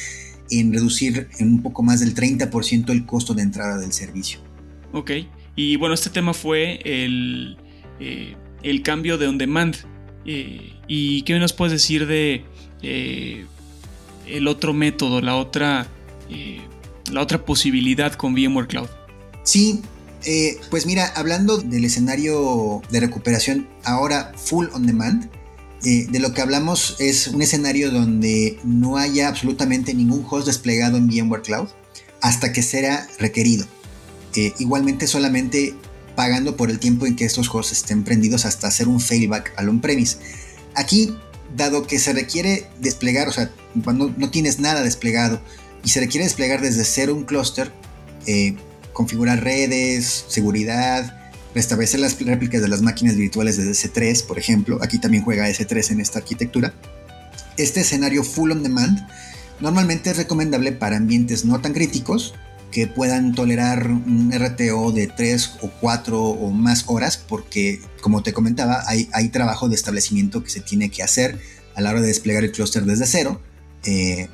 en 0.51 0.71
reducir 0.71 1.29
en 1.39 1.53
un 1.55 1.63
poco 1.63 1.81
más 1.81 1.99
del 1.99 2.13
30% 2.13 2.91
el 2.91 3.07
costo 3.07 3.33
de 3.33 3.41
entrada 3.41 3.79
del 3.79 3.91
servicio. 3.91 4.39
Ok, 4.93 5.13
y 5.55 5.77
bueno, 5.77 5.95
este 5.95 6.11
tema 6.11 6.35
fue 6.35 6.79
el, 6.85 7.57
eh, 7.99 8.35
el 8.61 8.83
cambio 8.83 9.17
de 9.17 9.29
on 9.29 9.39
demand. 9.39 9.77
Eh, 10.27 10.73
¿Y 10.87 11.23
qué 11.23 11.39
nos 11.39 11.53
puedes 11.53 11.71
decir 11.71 12.05
de 12.05 12.45
el 14.29 14.47
otro 14.47 14.73
método, 14.73 15.21
la 15.21 15.35
otra, 15.35 15.87
eh, 16.29 16.61
la 17.11 17.21
otra 17.21 17.45
posibilidad 17.45 18.13
con 18.13 18.33
VMware 18.33 18.67
Cloud? 18.67 18.89
Sí, 19.43 19.81
eh, 20.25 20.57
pues 20.69 20.85
mira, 20.85 21.07
hablando 21.15 21.57
del 21.57 21.85
escenario 21.85 22.81
de 22.89 22.99
recuperación 22.99 23.67
ahora 23.83 24.33
full 24.35 24.67
on 24.73 24.85
demand, 24.85 25.29
eh, 25.83 26.07
de 26.09 26.19
lo 26.19 26.33
que 26.33 26.41
hablamos 26.41 26.95
es 26.99 27.27
un 27.27 27.41
escenario 27.41 27.91
donde 27.91 28.59
no 28.63 28.97
haya 28.97 29.27
absolutamente 29.27 29.93
ningún 29.93 30.25
host 30.29 30.47
desplegado 30.47 30.97
en 30.97 31.07
VMware 31.07 31.43
Cloud 31.43 31.69
hasta 32.21 32.51
que 32.51 32.63
sea 32.63 33.07
requerido. 33.19 33.65
igualmente 34.59 35.07
solamente 35.07 35.73
pagando 36.15 36.55
por 36.55 36.69
el 36.69 36.77
tiempo 36.77 37.07
en 37.07 37.15
que 37.15 37.25
estos 37.25 37.49
hosts 37.51 37.71
estén 37.71 38.03
prendidos 38.03 38.45
hasta 38.45 38.67
hacer 38.67 38.87
un 38.87 38.99
failback 38.99 39.53
al 39.55 39.67
on-premise. 39.67 40.17
Aquí 40.75 41.15
dado 41.55 41.87
que 41.87 41.99
se 41.99 42.13
requiere 42.13 42.67
desplegar, 42.79 43.27
o 43.27 43.31
sea, 43.31 43.51
cuando 43.81 44.13
no 44.17 44.29
tienes 44.29 44.59
nada 44.59 44.81
desplegado. 44.81 45.41
Y 45.83 45.89
se 45.89 45.99
requiere 45.99 46.25
desplegar 46.25 46.61
desde 46.61 46.83
cero 46.83 47.15
un 47.15 47.23
clúster, 47.23 47.71
eh, 48.25 48.55
configurar 48.93 49.43
redes, 49.43 50.25
seguridad, 50.27 51.31
restablecer 51.53 51.99
las 51.99 52.19
réplicas 52.19 52.61
de 52.61 52.67
las 52.67 52.81
máquinas 52.81 53.15
virtuales 53.15 53.57
desde 53.57 53.89
S3, 53.89 54.25
por 54.25 54.37
ejemplo, 54.37 54.79
aquí 54.81 54.99
también 54.99 55.23
juega 55.23 55.49
S3 55.49 55.91
en 55.91 56.01
esta 56.01 56.19
arquitectura. 56.19 56.73
Este 57.57 57.81
escenario 57.81 58.23
full 58.23 58.51
on 58.51 58.63
demand 58.63 59.07
normalmente 59.59 60.11
es 60.11 60.17
recomendable 60.17 60.71
para 60.71 60.97
ambientes 60.97 61.45
no 61.45 61.59
tan 61.59 61.73
críticos, 61.73 62.33
que 62.71 62.85
puedan 62.85 63.33
tolerar 63.33 63.87
un 63.87 64.31
RTO 64.31 64.91
de 64.91 65.07
3 65.07 65.51
o 65.61 65.69
4 65.79 66.21
o 66.21 66.51
más 66.51 66.83
horas, 66.87 67.17
porque 67.17 67.79
como 68.01 68.23
te 68.23 68.33
comentaba, 68.33 68.83
hay, 68.87 69.09
hay 69.13 69.29
trabajo 69.29 69.69
de 69.69 69.75
establecimiento 69.75 70.43
que 70.43 70.49
se 70.49 70.59
tiene 70.59 70.89
que 70.89 71.01
hacer 71.01 71.39
a 71.75 71.81
la 71.81 71.91
hora 71.91 72.01
de 72.01 72.07
desplegar 72.07 72.43
el 72.43 72.51
clúster 72.51 72.83
desde 72.83 73.05
cero 73.05 73.39
eh, 73.85 74.29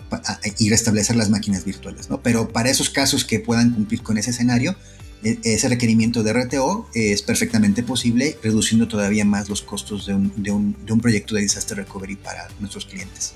y 0.60 0.70
restablecer 0.70 1.16
las 1.16 1.30
máquinas 1.30 1.66
virtuales. 1.66 2.10
¿no? 2.10 2.22
Pero 2.22 2.50
para 2.50 2.70
esos 2.70 2.90
casos 2.90 3.26
que 3.26 3.40
puedan 3.40 3.72
cumplir 3.72 4.02
con 4.02 4.18
ese 4.18 4.32
escenario, 4.32 4.76
e, 5.24 5.40
ese 5.44 5.70
requerimiento 5.70 6.24
de 6.24 6.34
RTO 6.34 6.90
es 6.94 7.22
perfectamente 7.22 7.84
posible, 7.84 8.38
reduciendo 8.44 8.88
todavía 8.88 9.26
más 9.26 9.50
los 9.50 9.62
costos 9.62 10.06
de 10.06 10.14
un, 10.14 10.32
de 10.42 10.52
un, 10.52 10.76
de 10.86 10.94
un 10.94 11.00
proyecto 11.00 11.36
de 11.36 11.42
disaster 11.42 11.78
recovery 11.78 12.16
para 12.16 12.48
nuestros 12.60 12.86
clientes. 12.86 13.34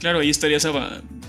Claro, 0.00 0.20
ahí 0.20 0.30
estarías 0.30 0.66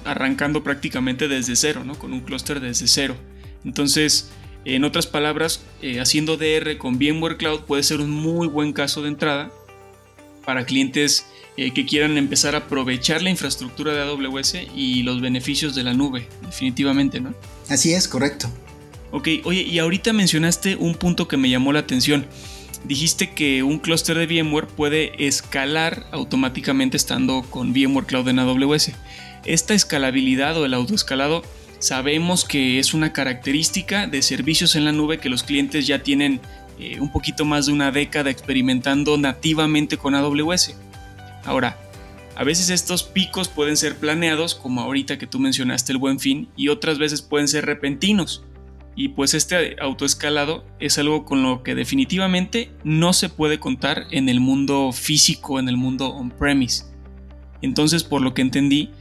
arrancando 0.03 0.63
prácticamente 0.63 1.27
desde 1.27 1.55
cero, 1.55 1.83
¿no? 1.85 1.97
Con 1.97 2.13
un 2.13 2.21
clúster 2.21 2.59
desde 2.59 2.87
cero. 2.87 3.15
Entonces, 3.63 4.29
En 4.69 4.83
otras 4.83 5.07
palabras, 5.07 5.61
eh, 5.81 6.01
haciendo 6.01 6.35
DR 6.35 6.77
con 6.77 6.97
VMware 6.97 7.37
Cloud 7.37 7.61
puede 7.61 7.83
ser 7.83 8.01
un 8.01 8.11
muy 8.11 8.49
buen 8.49 8.73
caso 8.73 9.01
de 9.01 9.07
entrada 9.07 9.49
para 10.45 10.65
clientes 10.65 11.25
eh, 11.57 11.73
que 11.73 11.85
quieran 11.85 12.17
empezar 12.17 12.55
a 12.55 12.59
aprovechar 12.59 13.21
la 13.23 13.29
infraestructura 13.31 13.93
de 13.93 14.01
AWS 14.01 14.57
y 14.75 15.01
los 15.03 15.21
beneficios 15.21 15.73
de 15.73 15.83
la 15.83 15.93
nube, 15.93 16.27
definitivamente, 16.45 17.19
¿no? 17.19 17.33
Así 17.67 17.93
es, 17.93 18.07
correcto. 18.07 18.47
Ok, 19.11 19.27
oye, 19.43 19.63
y 19.63 19.79
ahorita 19.79 20.13
mencionaste 20.13 20.75
un 20.75 20.93
punto 20.93 21.27
que 21.27 21.37
me 21.37 21.49
llamó 21.49 21.73
la 21.73 21.79
atención. 21.79 22.27
Dijiste 22.83 23.31
que 23.31 23.63
un 23.63 23.79
clúster 23.79 24.17
de 24.17 24.27
VMware 24.27 24.67
puede 24.67 25.27
escalar 25.27 26.05
automáticamente 26.11 26.95
estando 26.95 27.41
con 27.49 27.73
VMware 27.73 28.05
Cloud 28.05 28.27
en 28.29 28.39
AWS. 28.39 28.91
Esta 29.45 29.73
escalabilidad 29.73 30.57
o 30.57 30.65
el 30.65 30.73
autoescalado 30.73 31.41
sabemos 31.79 32.45
que 32.45 32.79
es 32.79 32.93
una 32.93 33.13
característica 33.13 34.07
de 34.07 34.21
servicios 34.21 34.75
en 34.75 34.85
la 34.85 34.91
nube 34.91 35.19
que 35.19 35.29
los 35.29 35.43
clientes 35.43 35.87
ya 35.87 36.03
tienen 36.03 36.39
eh, 36.79 36.99
un 36.99 37.11
poquito 37.11 37.45
más 37.45 37.65
de 37.65 37.73
una 37.73 37.91
década 37.91 38.29
experimentando 38.29 39.17
nativamente 39.17 39.97
con 39.97 40.13
AWS. 40.13 40.75
Ahora, 41.47 41.79
a 42.35 42.43
veces 42.43 42.69
estos 42.69 43.01
picos 43.01 43.47
pueden 43.47 43.77
ser 43.77 43.97
planeados, 43.97 44.53
como 44.53 44.81
ahorita 44.81 45.17
que 45.17 45.25
tú 45.25 45.39
mencionaste 45.39 45.91
el 45.91 45.97
buen 45.97 46.19
fin, 46.19 46.49
y 46.55 46.67
otras 46.67 46.99
veces 46.99 47.23
pueden 47.23 47.47
ser 47.47 47.65
repentinos. 47.65 48.43
Y 48.95 49.09
pues 49.09 49.33
este 49.33 49.75
autoescalado 49.79 50.65
es 50.79 50.97
algo 50.97 51.25
con 51.25 51.41
lo 51.41 51.63
que 51.63 51.75
definitivamente 51.75 52.71
no 52.83 53.13
se 53.13 53.29
puede 53.29 53.59
contar 53.59 54.05
en 54.11 54.29
el 54.29 54.39
mundo 54.39 54.91
físico, 54.91 55.59
en 55.59 55.69
el 55.69 55.77
mundo 55.77 56.09
on-premise. 56.09 56.83
Entonces, 57.61 58.03
por 58.03 58.21
lo 58.21 58.33
que 58.33 58.41
entendí, 58.41 58.91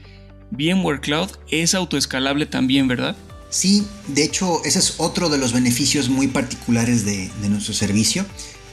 VMware 0.50 1.00
Cloud 1.00 1.30
es 1.50 1.74
autoescalable 1.74 2.46
también, 2.46 2.88
¿verdad? 2.88 3.16
Sí, 3.48 3.87
de 4.09 4.24
hecho 4.24 4.62
ese 4.64 4.80
es 4.80 4.94
otro 4.98 5.28
de 5.28 5.38
los 5.38 5.52
beneficios 5.52 6.09
muy 6.09 6.28
particulares 6.28 7.04
de, 7.04 7.30
nuestro 7.48 7.74
servicio. 7.74 8.26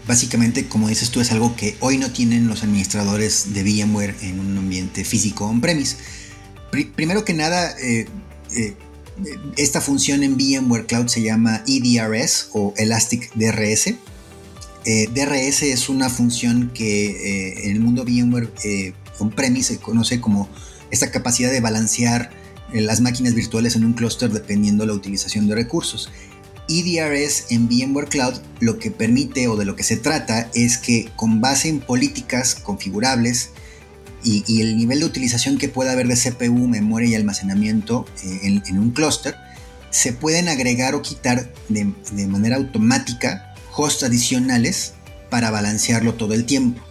Básicamente, 0.07 0.67
como 0.67 0.89
dices 0.89 1.11
tú, 1.11 1.21
es 1.21 1.31
algo 1.31 1.55
que 1.55 1.77
hoy 1.79 1.97
no 1.97 2.11
tienen 2.11 2.47
los 2.47 2.63
administradores 2.63 3.53
de 3.53 3.63
VMware 3.63 4.15
en 4.21 4.39
un 4.39 4.57
ambiente 4.57 5.05
físico 5.05 5.45
on-premise. 5.45 5.95
primero 6.95 7.23
que 7.23 7.33
nada, 7.33 7.73
eh, 7.79 8.07
eh, 8.53 8.75
esta 9.55 9.79
función 9.79 10.23
en 10.23 10.35
VMware 10.35 10.87
Cloud 10.87 11.07
se 11.07 11.21
llama 11.21 11.63
EDRS 11.67 12.49
o 12.51 12.73
Elastic 12.75 13.33
DRS. 13.35 13.95
Eh, 14.85 15.07
DRS 15.13 15.61
es 15.63 15.87
una 15.87 16.09
función 16.09 16.71
que 16.73 17.63
en 17.63 17.71
el 17.71 17.79
mundo 17.79 18.03
VMware 18.03 18.51
on-premise 19.19 19.75
se 19.75 19.79
conoce 19.79 20.19
como 20.19 20.49
esta 20.91 21.11
capacidad 21.11 21.49
de 21.49 21.61
balancear 21.61 22.31
las 22.73 22.99
máquinas 22.99 23.35
virtuales 23.35 23.77
en 23.77 23.85
un 23.85 23.93
clúster 23.93 24.31
dependiendo 24.31 24.85
la 24.85 24.93
utilización 24.93 25.47
de 25.47 25.55
recursos. 25.55 26.09
EDRS 26.69 27.45
en 27.49 27.67
VMware 27.67 28.07
Cloud 28.07 28.35
lo 28.59 28.79
que 28.79 28.91
permite 28.91 29.47
o 29.47 29.55
de 29.55 29.65
lo 29.65 29.75
que 29.75 29.83
se 29.83 29.97
trata 29.97 30.49
es 30.53 30.77
que 30.77 31.09
con 31.15 31.41
base 31.41 31.69
en 31.69 31.79
políticas 31.79 32.55
configurables 32.55 33.49
y, 34.23 34.61
el 34.61 34.77
nivel 34.77 34.99
de 34.99 35.05
utilización 35.05 35.57
que 35.57 35.67
pueda 35.67 35.91
haber 35.91 36.07
de 36.07 36.15
CPU, 36.15 36.67
memoria 36.67 37.09
y 37.09 37.15
almacenamiento 37.15 38.05
eh, 38.23 38.61
en, 38.65 38.79
un 38.79 38.91
clúster, 38.91 39.35
se 39.89 40.13
pueden 40.13 40.47
agregar 40.47 40.95
o 40.95 41.01
quitar 41.01 41.51
de, 41.67 41.85
manera 42.27 42.55
automática 42.55 43.53
hosts 43.75 44.03
adicionales 44.03 44.93
para 45.29 45.51
balancearlo 45.51 46.13
todo 46.13 46.33
el 46.33 46.45
tiempo 46.45 46.81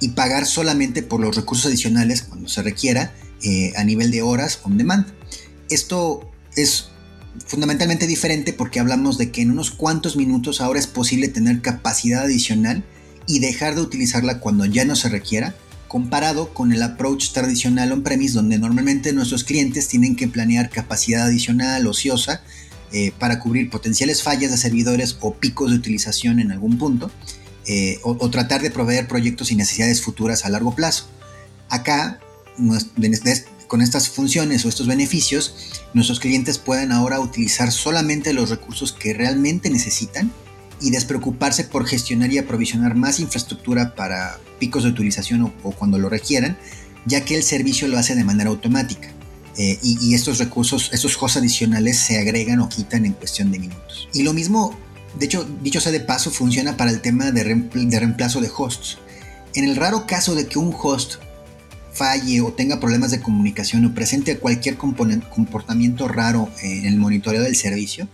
y 0.00 0.10
pagar 0.10 0.46
solamente 0.46 1.02
por 1.02 1.20
los 1.20 1.36
recursos 1.36 1.66
adicionales 1.66 2.22
cuando 2.22 2.48
se 2.48 2.62
requiera 2.62 3.12
eh, 3.42 3.72
a 3.76 3.84
nivel 3.84 4.10
de 4.10 4.22
horas 4.22 4.60
on 4.62 4.78
demand. 4.78 5.06
Esto 5.68 6.30
es 6.56 6.88
fundamentalmente 7.46 8.06
diferente 8.06 8.52
porque 8.52 8.80
hablamos 8.80 9.18
de 9.18 9.30
que 9.30 9.42
en 9.42 9.50
unos 9.50 9.70
cuantos 9.70 10.16
minutos 10.16 10.60
ahora 10.60 10.78
es 10.78 10.86
posible 10.86 11.28
tener 11.28 11.60
capacidad 11.60 12.22
adicional 12.22 12.84
y 13.26 13.40
dejar 13.40 13.74
de 13.74 13.82
utilizarla 13.82 14.40
cuando 14.40 14.64
ya 14.64 14.84
no 14.84 14.96
se 14.96 15.08
requiera, 15.08 15.54
comparado 15.86 16.52
con 16.54 16.72
el 16.72 16.82
approach 16.82 17.32
tradicional 17.32 17.92
on-premise 17.92 18.34
donde 18.34 18.58
normalmente 18.58 19.12
nuestros 19.12 19.44
clientes 19.44 19.88
tienen 19.88 20.16
que 20.16 20.28
planear 20.28 20.70
capacidad 20.70 21.26
adicional 21.26 21.86
ociosa 21.86 22.42
eh, 22.92 23.12
para 23.18 23.38
cubrir 23.38 23.68
potenciales 23.68 24.22
fallas 24.22 24.50
de 24.50 24.56
servidores 24.56 25.18
o 25.20 25.34
picos 25.34 25.70
de 25.70 25.76
utilización 25.76 26.40
en 26.40 26.52
algún 26.52 26.78
punto, 26.78 27.10
eh, 27.66 27.98
o, 28.02 28.30
tratar 28.30 28.62
de 28.62 28.70
proveer 28.70 29.06
proyectos 29.06 29.50
y 29.50 29.56
necesidades 29.56 30.00
futuras 30.00 30.46
a 30.46 30.48
largo 30.48 30.74
plazo. 30.74 31.06
Acá 31.68 32.18
con 33.68 33.82
estas 33.82 34.08
funciones 34.08 34.64
o 34.64 34.68
estos 34.68 34.86
beneficios, 34.86 35.54
nuestros 35.94 36.18
clientes 36.18 36.58
pueden 36.58 36.90
ahora 36.90 37.20
utilizar 37.20 37.70
solamente 37.70 38.32
los 38.32 38.50
recursos 38.50 38.92
que 38.92 39.14
realmente 39.14 39.70
necesitan 39.70 40.32
y 40.80 40.90
despreocuparse 40.90 41.64
por 41.64 41.86
gestionar 41.86 42.32
y 42.32 42.38
aprovisionar 42.38 42.94
más 42.94 43.20
infraestructura 43.20 43.94
para 43.94 44.38
picos 44.58 44.84
de 44.84 44.90
utilización 44.90 45.52
o, 45.62 45.72
cuando 45.72 45.98
lo 45.98 46.08
requieran, 46.08 46.56
ya 47.04 47.24
que 47.24 47.36
el 47.36 47.42
servicio 47.42 47.88
lo 47.88 47.98
hace 47.98 48.14
de 48.14 48.24
manera 48.24 48.50
automática. 48.50 49.08
Eh, 49.56 49.78
y, 49.82 50.14
estos 50.14 50.38
recursos, 50.38 50.90
estos 50.92 51.20
hosts 51.20 51.38
adicionales 51.38 51.98
se 51.98 52.18
agregan 52.18 52.60
o 52.60 52.68
quitan 52.68 53.04
en 53.04 53.12
cuestión 53.12 53.50
de 53.50 53.58
minutos. 53.58 54.08
Y 54.14 54.22
lo 54.22 54.32
mismo, 54.32 54.78
de 55.18 55.26
hecho, 55.26 55.48
dicho 55.62 55.80
sea 55.80 55.90
de 55.90 56.00
paso, 56.00 56.30
funciona 56.30 56.76
para 56.76 56.92
el 56.92 57.00
tema 57.00 57.32
de, 57.32 57.42
de 57.42 57.98
reemplazo 57.98 58.40
de 58.40 58.50
hosts. 58.56 58.98
En 59.54 59.64
el 59.64 59.74
raro 59.74 60.06
caso 60.06 60.36
de 60.36 60.46
que 60.46 60.60
un 60.60 60.72
host 60.80 61.16
falle 61.98 62.40
o 62.40 62.52
tenga 62.52 62.78
problemas 62.78 63.10
de 63.10 63.20
comunicación 63.20 63.84
o 63.84 63.94
presente 63.94 64.38
cualquier 64.38 64.76
comportamiento 64.76 66.06
raro 66.06 66.48
en 66.62 66.86
el 66.86 66.96
monitoreo 66.96 67.42
del 67.42 67.56
servicio, 67.56 68.08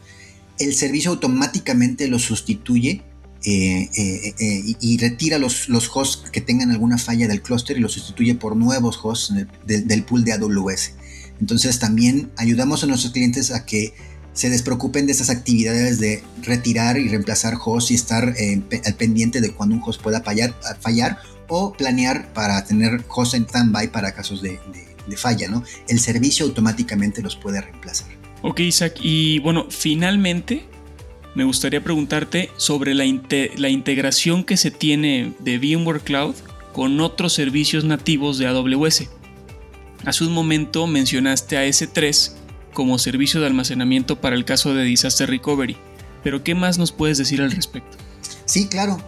el 0.59 0.75
servicio 0.75 1.11
automáticamente 1.11 2.09
lo 2.09 2.18
sustituye 2.18 3.03
eh, 3.47 3.90
eh, 3.94 4.35
eh, 4.38 4.75
y, 4.81 4.97
retira 4.97 5.37
los, 5.37 5.68
los, 5.68 5.90
hosts 5.94 6.31
que 6.31 6.40
tengan 6.40 6.70
alguna 6.70 6.97
falla 6.97 7.29
del 7.29 7.42
clúster 7.42 7.77
y 7.77 7.81
los 7.81 7.92
sustituye 7.92 8.35
por 8.35 8.57
nuevos 8.57 8.99
hosts 9.03 9.35
del 9.66 10.03
pool 10.05 10.25
de 10.25 10.33
AWS. 10.33 10.92
Entonces 11.40 11.79
también 11.79 12.31
ayudamos 12.38 12.83
a 12.83 12.87
nuestros 12.87 13.12
clientes 13.12 13.51
a 13.51 13.66
que 13.66 13.92
se 14.33 14.49
despreocupen 14.49 15.05
de 15.05 15.12
estas 15.12 15.29
actividades 15.29 16.01
de 16.01 16.23
retirar 16.42 16.97
y 16.97 17.09
reemplazar 17.09 17.59
hosts 17.62 17.90
y 17.90 17.94
estar 17.94 18.35
al 18.35 18.94
pendiente 18.94 19.42
de 19.42 19.51
cuando 19.51 19.77
un 19.77 19.83
host 19.85 20.01
pueda 20.01 20.23
fallar, 20.23 20.55
fallar 20.81 21.18
o 21.48 21.72
planear 21.72 22.33
para 22.33 22.64
tener 22.64 23.04
hosts 23.09 23.35
en 23.35 23.44
standby 23.48 23.88
para 23.88 24.12
casos 24.12 24.42
de, 24.42 24.59
falla, 25.16 25.48
¿no? 25.48 25.62
El 25.88 26.00
servicio 26.00 26.46
automáticamente 26.46 27.22
los 27.22 27.37
puede 27.37 27.61
reemplazar. 27.61 28.09
Ok, 28.42 28.61
Isaac, 28.61 28.96
y 29.00 29.38
bueno, 29.40 29.66
finalmente 29.70 30.64
me 31.35 31.44
gustaría 31.44 31.83
preguntarte 31.83 32.50
sobre 32.57 32.94
la, 32.94 33.04
la 33.57 33.68
integración 33.68 34.44
que 34.44 34.57
se 34.57 34.70
tiene 34.70 35.35
de 35.40 35.59
VMware 35.59 36.00
Cloud 36.00 36.35
con 36.72 37.00
otros 37.00 37.33
servicios 37.33 37.85
nativos 37.85 38.38
de 38.38 38.46
AWS. 38.46 39.09
Hace 40.04 40.24
un 40.24 40.33
momento 40.33 40.87
mencionaste 40.87 41.57
a 41.57 41.66
S3 41.66 42.33
como 42.72 42.98
servicio 42.98 43.40
de 43.40 43.46
almacenamiento 43.46 44.20
para 44.20 44.37
el 44.37 44.44
caso 44.44 44.74
de 44.74 44.85
Disaster 44.85 45.30
Recovery, 45.30 45.76
pero 46.22 46.42
¿qué 46.42 46.54
más 46.54 46.76
nos 46.76 46.92
puedes 46.92 47.16
decir 47.16 47.40
al 47.40 47.52
respecto? 47.52 47.96
Sí, 48.44 48.66
claro. 48.66 49.00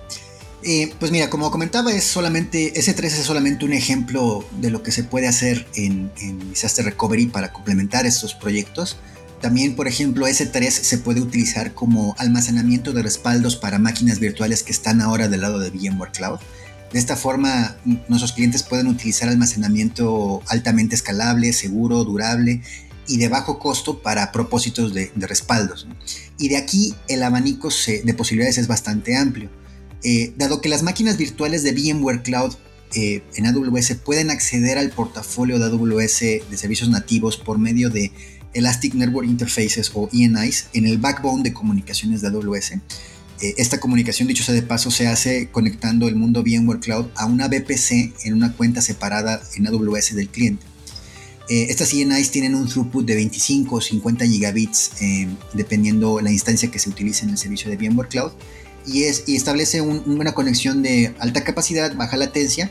Eh, 0.68 0.92
pues 0.98 1.12
mira, 1.12 1.30
como 1.30 1.48
comentaba, 1.52 1.92
es 1.92 2.02
solamente, 2.02 2.74
S3 2.74 3.04
es 3.04 3.14
solamente 3.22 3.64
un 3.64 3.72
ejemplo 3.72 4.44
de 4.60 4.70
lo 4.70 4.82
que 4.82 4.90
se 4.90 5.04
puede 5.04 5.28
hacer 5.28 5.64
en, 5.76 6.10
Disaster 6.50 6.84
Recovery 6.84 7.26
para 7.26 7.52
complementar 7.52 8.04
estos 8.04 8.34
proyectos. 8.34 8.96
También, 9.40 9.76
por 9.76 9.86
ejemplo, 9.86 10.26
S3 10.26 10.68
se 10.68 10.98
puede 10.98 11.20
utilizar 11.20 11.72
como 11.72 12.16
almacenamiento 12.18 12.92
de 12.92 13.04
respaldos 13.04 13.54
para 13.54 13.78
máquinas 13.78 14.18
virtuales 14.18 14.64
que 14.64 14.72
están 14.72 15.00
ahora 15.00 15.28
del 15.28 15.42
lado 15.42 15.60
de 15.60 15.70
VMware 15.70 16.10
Cloud. 16.10 16.40
De 16.92 16.98
esta 16.98 17.14
forma, 17.14 17.76
nuestros 18.08 18.32
clientes 18.32 18.64
pueden 18.64 18.88
utilizar 18.88 19.28
almacenamiento 19.28 20.42
altamente 20.48 20.96
escalable, 20.96 21.52
seguro, 21.52 22.02
durable 22.02 22.60
y 23.06 23.18
de 23.18 23.28
bajo 23.28 23.60
costo 23.60 24.02
para 24.02 24.32
propósitos 24.32 24.92
de, 24.92 25.12
respaldos. 25.14 25.86
Y 26.38 26.48
de 26.48 26.56
aquí 26.56 26.96
el 27.06 27.22
abanico 27.22 27.68
de 27.86 28.14
posibilidades 28.14 28.58
es 28.58 28.66
bastante 28.66 29.16
amplio. 29.16 29.48
Eh, 30.02 30.32
dado 30.36 30.60
que 30.60 30.68
las 30.68 30.82
máquinas 30.82 31.16
virtuales 31.16 31.62
de 31.62 31.72
VMware 31.72 32.22
Cloud 32.22 32.54
eh, 32.94 33.22
en 33.34 33.46
AWS 33.46 33.94
pueden 34.04 34.30
acceder 34.30 34.78
al 34.78 34.90
portafolio 34.90 35.58
de 35.58 35.64
AWS 35.66 36.20
de 36.20 36.56
servicios 36.56 36.88
nativos 36.88 37.36
por 37.36 37.58
medio 37.58 37.90
de 37.90 38.12
Elastic 38.54 38.94
Network 38.94 39.28
Interfaces 39.28 39.90
o 39.94 40.08
ENIs 40.12 40.66
en 40.72 40.86
el 40.86 40.98
backbone 40.98 41.42
de 41.42 41.52
comunicaciones 41.52 42.20
de 42.20 42.28
AWS. 42.28 42.72
Eh, 43.42 43.54
esta 43.58 43.80
comunicación, 43.80 44.28
dicho 44.28 44.44
sea 44.44 44.54
de 44.54 44.62
paso, 44.62 44.90
se 44.90 45.08
hace 45.08 45.48
conectando 45.50 46.08
el 46.08 46.14
mundo 46.14 46.42
VMware 46.42 46.80
Cloud 46.80 47.06
a 47.16 47.26
una 47.26 47.48
VPC 47.48 48.14
en 48.24 48.34
una 48.34 48.52
cuenta 48.52 48.80
separada 48.80 49.42
en 49.56 49.66
AWS 49.66 50.14
del 50.14 50.28
cliente. 50.28 50.64
estas 51.48 51.92
ENIs 51.92 52.30
tienen 52.30 52.54
un 52.54 52.66
throughput 52.66 53.06
de 53.06 53.14
25 53.14 53.76
o 53.76 53.80
50 53.80 54.26
gigabits, 54.26 54.90
dependiendo 55.52 56.20
la 56.20 56.32
instancia 56.32 56.70
que 56.70 56.78
se 56.78 56.88
utilice 56.88 57.24
en 57.24 57.30
el 57.30 57.38
servicio 57.38 57.70
de 57.70 57.76
VMware 57.76 58.08
Cloud 58.08 58.32
y, 58.86 59.04
es, 59.04 59.24
y 59.26 59.36
establece 59.36 59.80
una 59.80 60.32
conexión 60.32 60.82
de 60.82 61.14
alta 61.18 61.44
capacidad, 61.44 61.94
baja 61.94 62.16
latencia, 62.16 62.70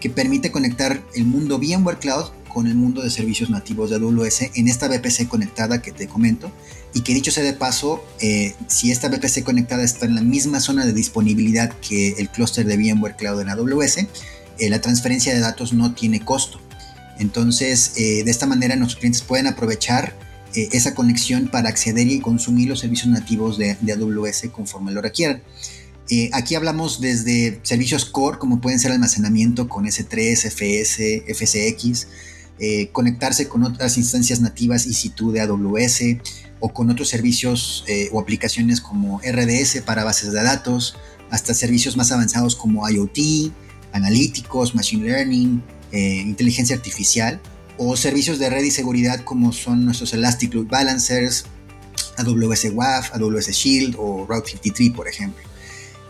que 0.00 0.10
permite 0.10 0.50
conectar 0.50 1.02
el 1.14 1.24
mundo 1.24 1.58
VMware 1.58 1.98
Cloud 1.98 2.26
con 2.56 2.66
el 2.66 2.74
mundo 2.74 3.02
de 3.02 3.10
servicios 3.10 3.50
nativos 3.50 3.90
de 3.90 3.96
AWS 3.96 4.52
en 4.54 4.68
esta 4.68 4.88
VPC 4.88 5.28
conectada 5.28 5.82
que 5.82 5.92
te 5.92 6.08
comento. 6.08 6.50
Y 6.94 7.02
que 7.02 7.12
dicho 7.12 7.30
sea 7.30 7.44
de 7.44 7.52
paso, 7.52 8.02
eh, 8.20 8.54
si 8.68 8.90
esta 8.90 9.08
VPC 9.10 9.44
conectada 9.44 9.84
está 9.84 10.06
en 10.06 10.14
la 10.14 10.22
misma 10.22 10.60
zona 10.60 10.86
de 10.86 10.94
disponibilidad 10.94 11.70
que 11.86 12.14
el 12.16 12.30
clúster 12.30 12.64
de 12.64 12.78
VMware 12.78 13.16
Cloud 13.16 13.42
en 13.42 13.50
AWS, 13.50 13.98
eh, 14.58 14.70
la 14.70 14.80
transferencia 14.80 15.34
de 15.34 15.40
datos 15.40 15.74
no 15.74 15.94
tiene 15.94 16.24
costo. 16.24 16.58
Entonces, 17.18 17.92
eh, 17.96 18.24
de 18.24 18.30
esta 18.30 18.46
manera 18.46 18.76
nuestros 18.76 19.00
clientes 19.00 19.20
pueden 19.20 19.46
aprovechar 19.46 20.16
esa 20.56 20.94
conexión 20.94 21.48
para 21.48 21.68
acceder 21.68 22.06
y 22.08 22.20
consumir 22.20 22.68
los 22.68 22.80
servicios 22.80 23.08
nativos 23.08 23.58
de, 23.58 23.72
AWS 23.72 24.48
conforme 24.52 24.92
lo 24.92 25.02
requieran. 25.02 25.42
Eh, 26.08 26.30
aquí 26.32 26.54
hablamos 26.54 27.00
desde 27.00 27.60
servicios 27.62 28.04
core, 28.04 28.38
como 28.38 28.60
pueden 28.60 28.78
ser 28.78 28.92
almacenamiento 28.92 29.68
con 29.68 29.84
S3, 29.84 30.46
FS, 30.46 31.24
FSX, 31.26 32.06
eh, 32.58 32.88
conectarse 32.92 33.48
con 33.48 33.64
otras 33.64 33.98
instancias 33.98 34.40
nativas 34.40 34.86
EC2 34.86 35.32
de 35.32 35.40
AWS 35.40 36.00
o 36.60 36.72
con 36.72 36.90
otros 36.90 37.08
servicios 37.08 37.84
eh, 37.86 38.08
o 38.12 38.20
aplicaciones 38.20 38.80
como 38.80 39.20
RDS 39.20 39.82
para 39.84 40.04
bases 40.04 40.32
de 40.32 40.42
datos, 40.42 40.96
hasta 41.30 41.54
servicios 41.54 41.96
más 41.96 42.12
avanzados 42.12 42.54
como 42.54 42.88
IoT, 42.88 43.52
analíticos, 43.92 44.74
machine 44.74 45.04
learning, 45.04 45.62
inteligencia 45.92 46.76
artificial 46.76 47.40
o 47.78 47.96
servicios 47.96 48.38
de 48.38 48.50
red 48.50 48.64
y 48.64 48.70
seguridad 48.70 49.24
como 49.24 49.52
son 49.52 49.84
nuestros 49.84 50.12
Elastic 50.12 50.54
Load 50.54 50.66
Balancers, 50.66 51.44
AWS 52.16 52.68
WAF, 52.72 53.14
AWS 53.14 53.48
Shield 53.48 53.96
o 53.98 54.26
Route 54.26 54.50
53, 54.50 54.90
por 54.90 55.08
ejemplo. 55.08 55.46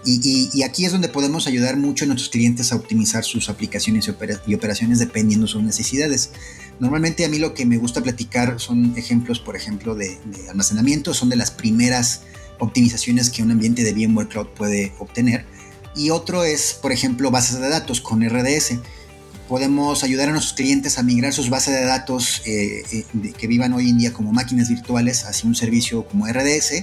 Y, 0.09 0.63
aquí 0.63 0.85
es 0.85 0.93
donde 0.93 1.09
podemos 1.09 1.49
ayudar 1.49 1.77
mucho 1.77 2.05
a 2.05 2.07
nuestros 2.07 2.29
clientes 2.29 2.71
a 2.71 2.77
optimizar 2.77 3.25
sus 3.25 3.49
aplicaciones 3.49 4.09
y, 4.47 4.55
operaciones 4.55 5.01
dependiendo 5.01 5.47
de 5.47 5.53
sus 5.53 5.65
necesidades. 5.65 6.31
Normalmente 6.79 7.25
a 7.25 7.29
mí 7.29 7.41
lo 7.41 7.55
que 7.55 7.67
me 7.67 7.77
gusta 7.77 8.03
platicar 8.03 8.61
son 8.61 8.97
ejemplos, 8.97 9.41
por 9.41 9.57
ejemplo, 9.57 9.97
de, 9.97 10.17
almacenamiento, 10.49 11.13
son 11.13 11.29
de 11.29 11.35
las 11.35 11.51
primeras 11.51 12.21
optimizaciones 12.61 13.31
que 13.31 13.43
un 13.43 13.51
ambiente 13.51 13.83
de 13.83 13.93
VMware 13.95 14.29
Cloud 14.29 14.47
puede 14.57 14.93
obtener. 15.01 15.45
Y 15.97 16.11
otro 16.11 16.45
es, 16.45 16.75
por 16.81 16.93
ejemplo, 16.93 17.33
bases 17.33 17.59
de 17.59 17.69
datos 17.69 18.01
con 18.01 18.23
RDS. 18.23 18.75
Podemos 19.49 20.03
ayudar 20.03 20.29
a 20.29 20.33
nuestros 20.33 20.55
clientes 20.55 20.99
a 20.99 21.05
migrar 21.05 21.33
sus 21.33 21.51
bases 21.51 21.75
de 21.75 21.85
datos 21.85 22.43
eh, 22.47 22.83
eh, 22.93 23.33
que 23.39 23.47
vivan 23.47 23.73
hoy 23.75 23.91
en 23.91 23.99
día 23.99 24.13
como 24.13 24.33
máquinas 24.33 24.69
virtuales 24.69 25.25
hacia 25.25 25.49
un 25.49 25.55
servicio 25.55 26.07
como 26.09 26.27
RDS 26.27 26.83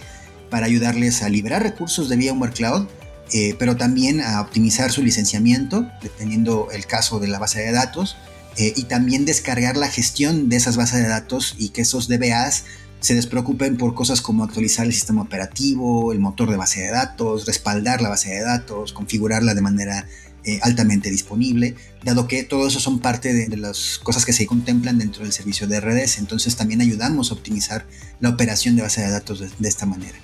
para 0.50 0.66
ayudarles 0.66 1.24
a 1.24 1.30
liberar 1.30 1.62
recursos 1.62 2.08
de 2.08 2.16
VMware 2.16 2.54
Cloud 2.54 2.88
eh, 3.34 3.56
pero 3.58 3.76
también 3.76 4.22
a 4.22 4.40
optimizar 4.42 4.92
su 4.92 5.02
licenciamiento, 5.02 5.90
dependiendo 6.02 6.68
el 6.72 6.86
caso 6.86 7.20
de 7.20 7.28
la 7.28 7.40
base 7.40 7.62
de 7.62 7.72
datos, 7.72 8.16
y 8.56 8.84
también 8.84 9.26
descargar 9.26 9.78
la 9.78 9.88
gestión 9.88 10.48
de 10.48 10.58
esas 10.58 10.78
bases 10.78 11.02
de 11.02 11.08
datos 11.08 11.56
y 11.58 11.70
que 11.70 11.82
esos 11.82 12.08
DBAs 12.08 12.66
se 13.00 13.16
despreocupen 13.16 13.78
por 13.78 13.96
cosas 13.96 14.22
como 14.22 14.44
actualizar 14.44 14.86
el 14.86 14.94
sistema 14.94 15.24
operativo, 15.24 16.14
el 16.14 16.20
motor 16.20 16.52
de 16.52 16.58
base 16.58 16.82
de 16.82 16.92
datos, 16.92 17.48
respaldar 17.48 18.04
la 18.04 18.10
base 18.10 18.30
de 18.30 18.42
datos, 18.42 18.94
configurarla 18.94 19.56
de 19.56 19.62
manera 19.62 20.08
eh, 20.46 20.60
altamente 20.62 21.10
disponible, 21.10 21.76
dado 22.04 22.28
que 22.28 22.44
todo 22.44 22.68
eso 22.68 22.80
son 22.80 23.00
parte 23.00 23.34
de, 23.34 23.58
las 23.58 24.00
cosas 24.02 24.26
que 24.26 24.34
se 24.34 24.46
contemplan 24.46 24.98
dentro 24.98 25.24
del 25.24 25.34
servicio 25.34 25.68
de 25.68 25.80
RDS. 25.80 26.18
Entonces 26.18 26.56
también 26.56 26.82
ayudamos 26.82 27.32
a 27.32 27.36
optimizar 27.36 27.86
la 28.20 28.30
operación 28.30 28.76
de 28.76 28.82
base 28.82 29.02
de 29.02 29.10
datos 29.10 29.40
de 29.40 29.70
esta 29.70 29.86
manera. 29.86 30.18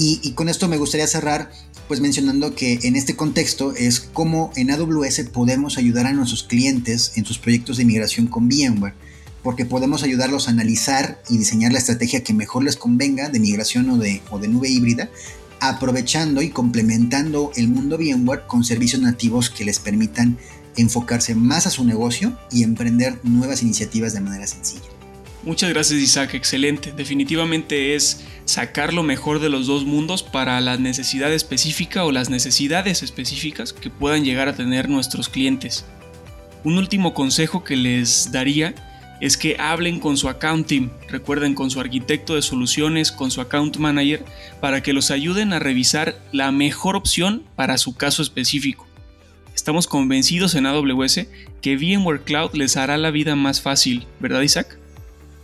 Y, 0.00 0.32
con 0.32 0.48
esto 0.48 0.68
me 0.68 0.76
gustaría 0.76 1.08
cerrar 1.08 1.50
pues 1.88 2.00
mencionando 2.00 2.54
que 2.54 2.78
en 2.82 2.94
este 2.94 3.16
contexto 3.16 3.74
es 3.74 3.98
cómo 3.98 4.52
en 4.56 4.70
AWS 4.70 5.20
podemos 5.32 5.76
ayudar 5.78 6.06
a 6.06 6.12
nuestros 6.12 6.44
clientes 6.44 7.12
en 7.16 7.24
sus 7.24 7.38
proyectos 7.38 7.78
de 7.78 7.84
migración 7.86 8.26
con 8.26 8.46
VMware, 8.46 8.94
porque 9.42 9.64
podemos 9.64 10.02
ayudarlos 10.02 10.46
a 10.46 10.50
analizar 10.50 11.20
y 11.30 11.38
diseñar 11.38 11.72
la 11.72 11.78
estrategia 11.78 12.22
que 12.22 12.34
mejor 12.34 12.62
les 12.62 12.76
convenga 12.76 13.30
de 13.30 13.40
migración 13.40 13.88
o 13.90 13.96
de 13.96 14.48
nube 14.48 14.68
híbrida, 14.68 15.08
aprovechando 15.60 16.42
y 16.42 16.50
complementando 16.50 17.52
el 17.56 17.68
mundo 17.68 17.98
VMware 17.98 18.46
con 18.46 18.64
servicios 18.64 19.02
nativos 19.02 19.50
que 19.50 19.64
les 19.64 19.78
permitan 19.78 20.38
enfocarse 20.76 21.34
más 21.34 21.66
a 21.66 21.70
su 21.70 21.84
negocio 21.84 22.38
y 22.50 22.62
emprender 22.62 23.18
nuevas 23.24 23.62
iniciativas 23.62 24.12
de 24.12 24.20
manera 24.20 24.46
sencilla. 24.46 24.86
Muchas 25.44 25.70
gracias 25.70 26.00
Isaac, 26.00 26.34
excelente. 26.34 26.92
Definitivamente 26.92 27.94
es 27.94 28.24
sacar 28.44 28.92
lo 28.92 29.02
mejor 29.02 29.40
de 29.40 29.48
los 29.48 29.66
dos 29.66 29.84
mundos 29.84 30.22
para 30.22 30.60
la 30.60 30.76
necesidad 30.76 31.32
específica 31.32 32.04
o 32.04 32.12
las 32.12 32.28
necesidades 32.28 33.02
específicas 33.02 33.72
que 33.72 33.90
puedan 33.90 34.24
llegar 34.24 34.48
a 34.48 34.56
tener 34.56 34.88
nuestros 34.88 35.28
clientes. 35.28 35.84
Un 36.64 36.76
último 36.76 37.14
consejo 37.14 37.62
que 37.62 37.76
les 37.76 38.32
daría 38.32 38.74
es 39.20 39.36
que 39.36 39.56
hablen 39.58 40.00
con 40.00 40.16
su 40.16 40.28
account 40.28 40.66
team, 40.66 40.90
recuerden 41.08 41.54
con 41.54 41.70
su 41.70 41.80
arquitecto 41.80 42.34
de 42.34 42.42
soluciones, 42.42 43.12
con 43.12 43.30
su 43.30 43.40
account 43.40 43.76
manager, 43.78 44.24
para 44.60 44.82
que 44.82 44.92
los 44.92 45.10
ayuden 45.10 45.52
a 45.52 45.58
revisar 45.58 46.20
la 46.32 46.52
mejor 46.52 46.96
opción 46.96 47.44
para 47.56 47.78
su 47.78 47.96
caso 47.96 48.22
específico. 48.22 48.86
Estamos 49.54 49.88
convencidos 49.88 50.54
en 50.54 50.66
AWS 50.66 51.26
que 51.60 51.76
VMware 51.76 52.22
Cloud 52.22 52.54
les 52.54 52.76
hará 52.76 52.96
la 52.96 53.10
vida 53.10 53.34
más 53.34 53.60
fácil, 53.60 54.06
¿verdad 54.20 54.42
Isaac? 54.42 54.78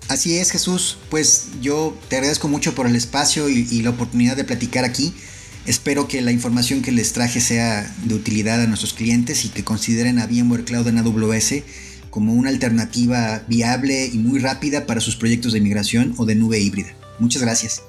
Así 0.08 0.36
es, 0.36 0.50
Jesús. 0.50 0.98
Pues 1.10 1.48
yo 1.60 1.98
te 2.08 2.16
agradezco 2.16 2.46
mucho 2.46 2.74
por 2.74 2.86
el 2.86 2.94
espacio 2.94 3.48
y, 3.48 3.82
la 3.82 3.90
oportunidad 3.90 4.36
de 4.36 4.44
platicar 4.44 4.84
aquí. 4.84 5.12
Espero 5.66 6.06
que 6.08 6.20
la 6.20 6.30
información 6.30 6.82
que 6.82 6.92
les 6.92 7.12
traje 7.12 7.40
sea 7.40 7.92
de 8.04 8.14
utilidad 8.14 8.60
a 8.60 8.66
nuestros 8.66 8.92
clientes 8.92 9.46
y 9.46 9.48
que 9.48 9.64
consideren 9.64 10.18
a 10.18 10.26
VMware 10.26 10.64
Cloud 10.64 10.86
en 10.88 10.98
AWS 10.98 11.54
como 12.14 12.32
una 12.32 12.48
alternativa 12.50 13.42
viable 13.48 14.06
y 14.06 14.18
muy 14.18 14.38
rápida 14.38 14.86
para 14.86 15.00
sus 15.00 15.16
proyectos 15.16 15.52
de 15.52 15.60
migración 15.60 16.14
o 16.16 16.24
de 16.24 16.36
nube 16.36 16.60
híbrida. 16.60 16.94
Muchas 17.18 17.42
gracias. 17.42 17.82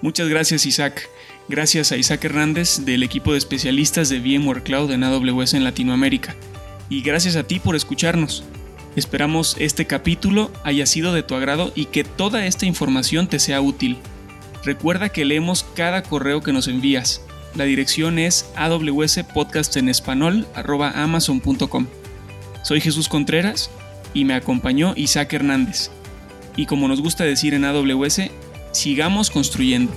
Muchas 0.00 0.28
gracias 0.28 0.66
Isaac. 0.66 1.08
Gracias 1.48 1.90
a 1.90 1.96
Isaac 1.96 2.24
Hernández 2.24 2.84
del 2.84 3.02
equipo 3.02 3.32
de 3.32 3.38
especialistas 3.38 4.08
de 4.08 4.20
VMware 4.20 4.62
Cloud 4.62 4.92
en 4.92 5.02
AWS 5.02 5.54
en 5.54 5.64
Latinoamérica. 5.64 6.36
Y 6.88 7.02
gracias 7.02 7.34
a 7.34 7.42
ti 7.42 7.58
por 7.58 7.74
escucharnos. 7.74 8.44
Esperamos 8.94 9.56
este 9.58 9.84
capítulo 9.84 10.52
haya 10.62 10.86
sido 10.86 11.12
de 11.12 11.24
tu 11.24 11.34
agrado 11.34 11.72
y 11.74 11.86
que 11.86 12.04
toda 12.04 12.46
esta 12.46 12.66
información 12.66 13.26
te 13.26 13.40
sea 13.40 13.60
útil. 13.60 13.98
Recuerda 14.62 15.08
que 15.08 15.24
leemos 15.24 15.66
cada 15.74 16.04
correo 16.04 16.40
que 16.40 16.52
nos 16.52 16.68
envías. 16.68 17.20
La 17.56 17.64
dirección 17.64 18.20
es 18.20 18.46
amazon.com 20.94 21.86
Soy 22.66 22.80
Jesús 22.80 23.08
Contreras 23.08 23.70
y 24.12 24.24
me 24.24 24.34
acompañó 24.34 24.92
Isaac 24.96 25.32
Hernández. 25.32 25.92
Y 26.56 26.66
como 26.66 26.88
nos 26.88 27.00
gusta 27.00 27.22
decir 27.22 27.54
en 27.54 27.64
AWS, 27.64 28.22
sigamos 28.72 29.30
construyendo. 29.30 29.92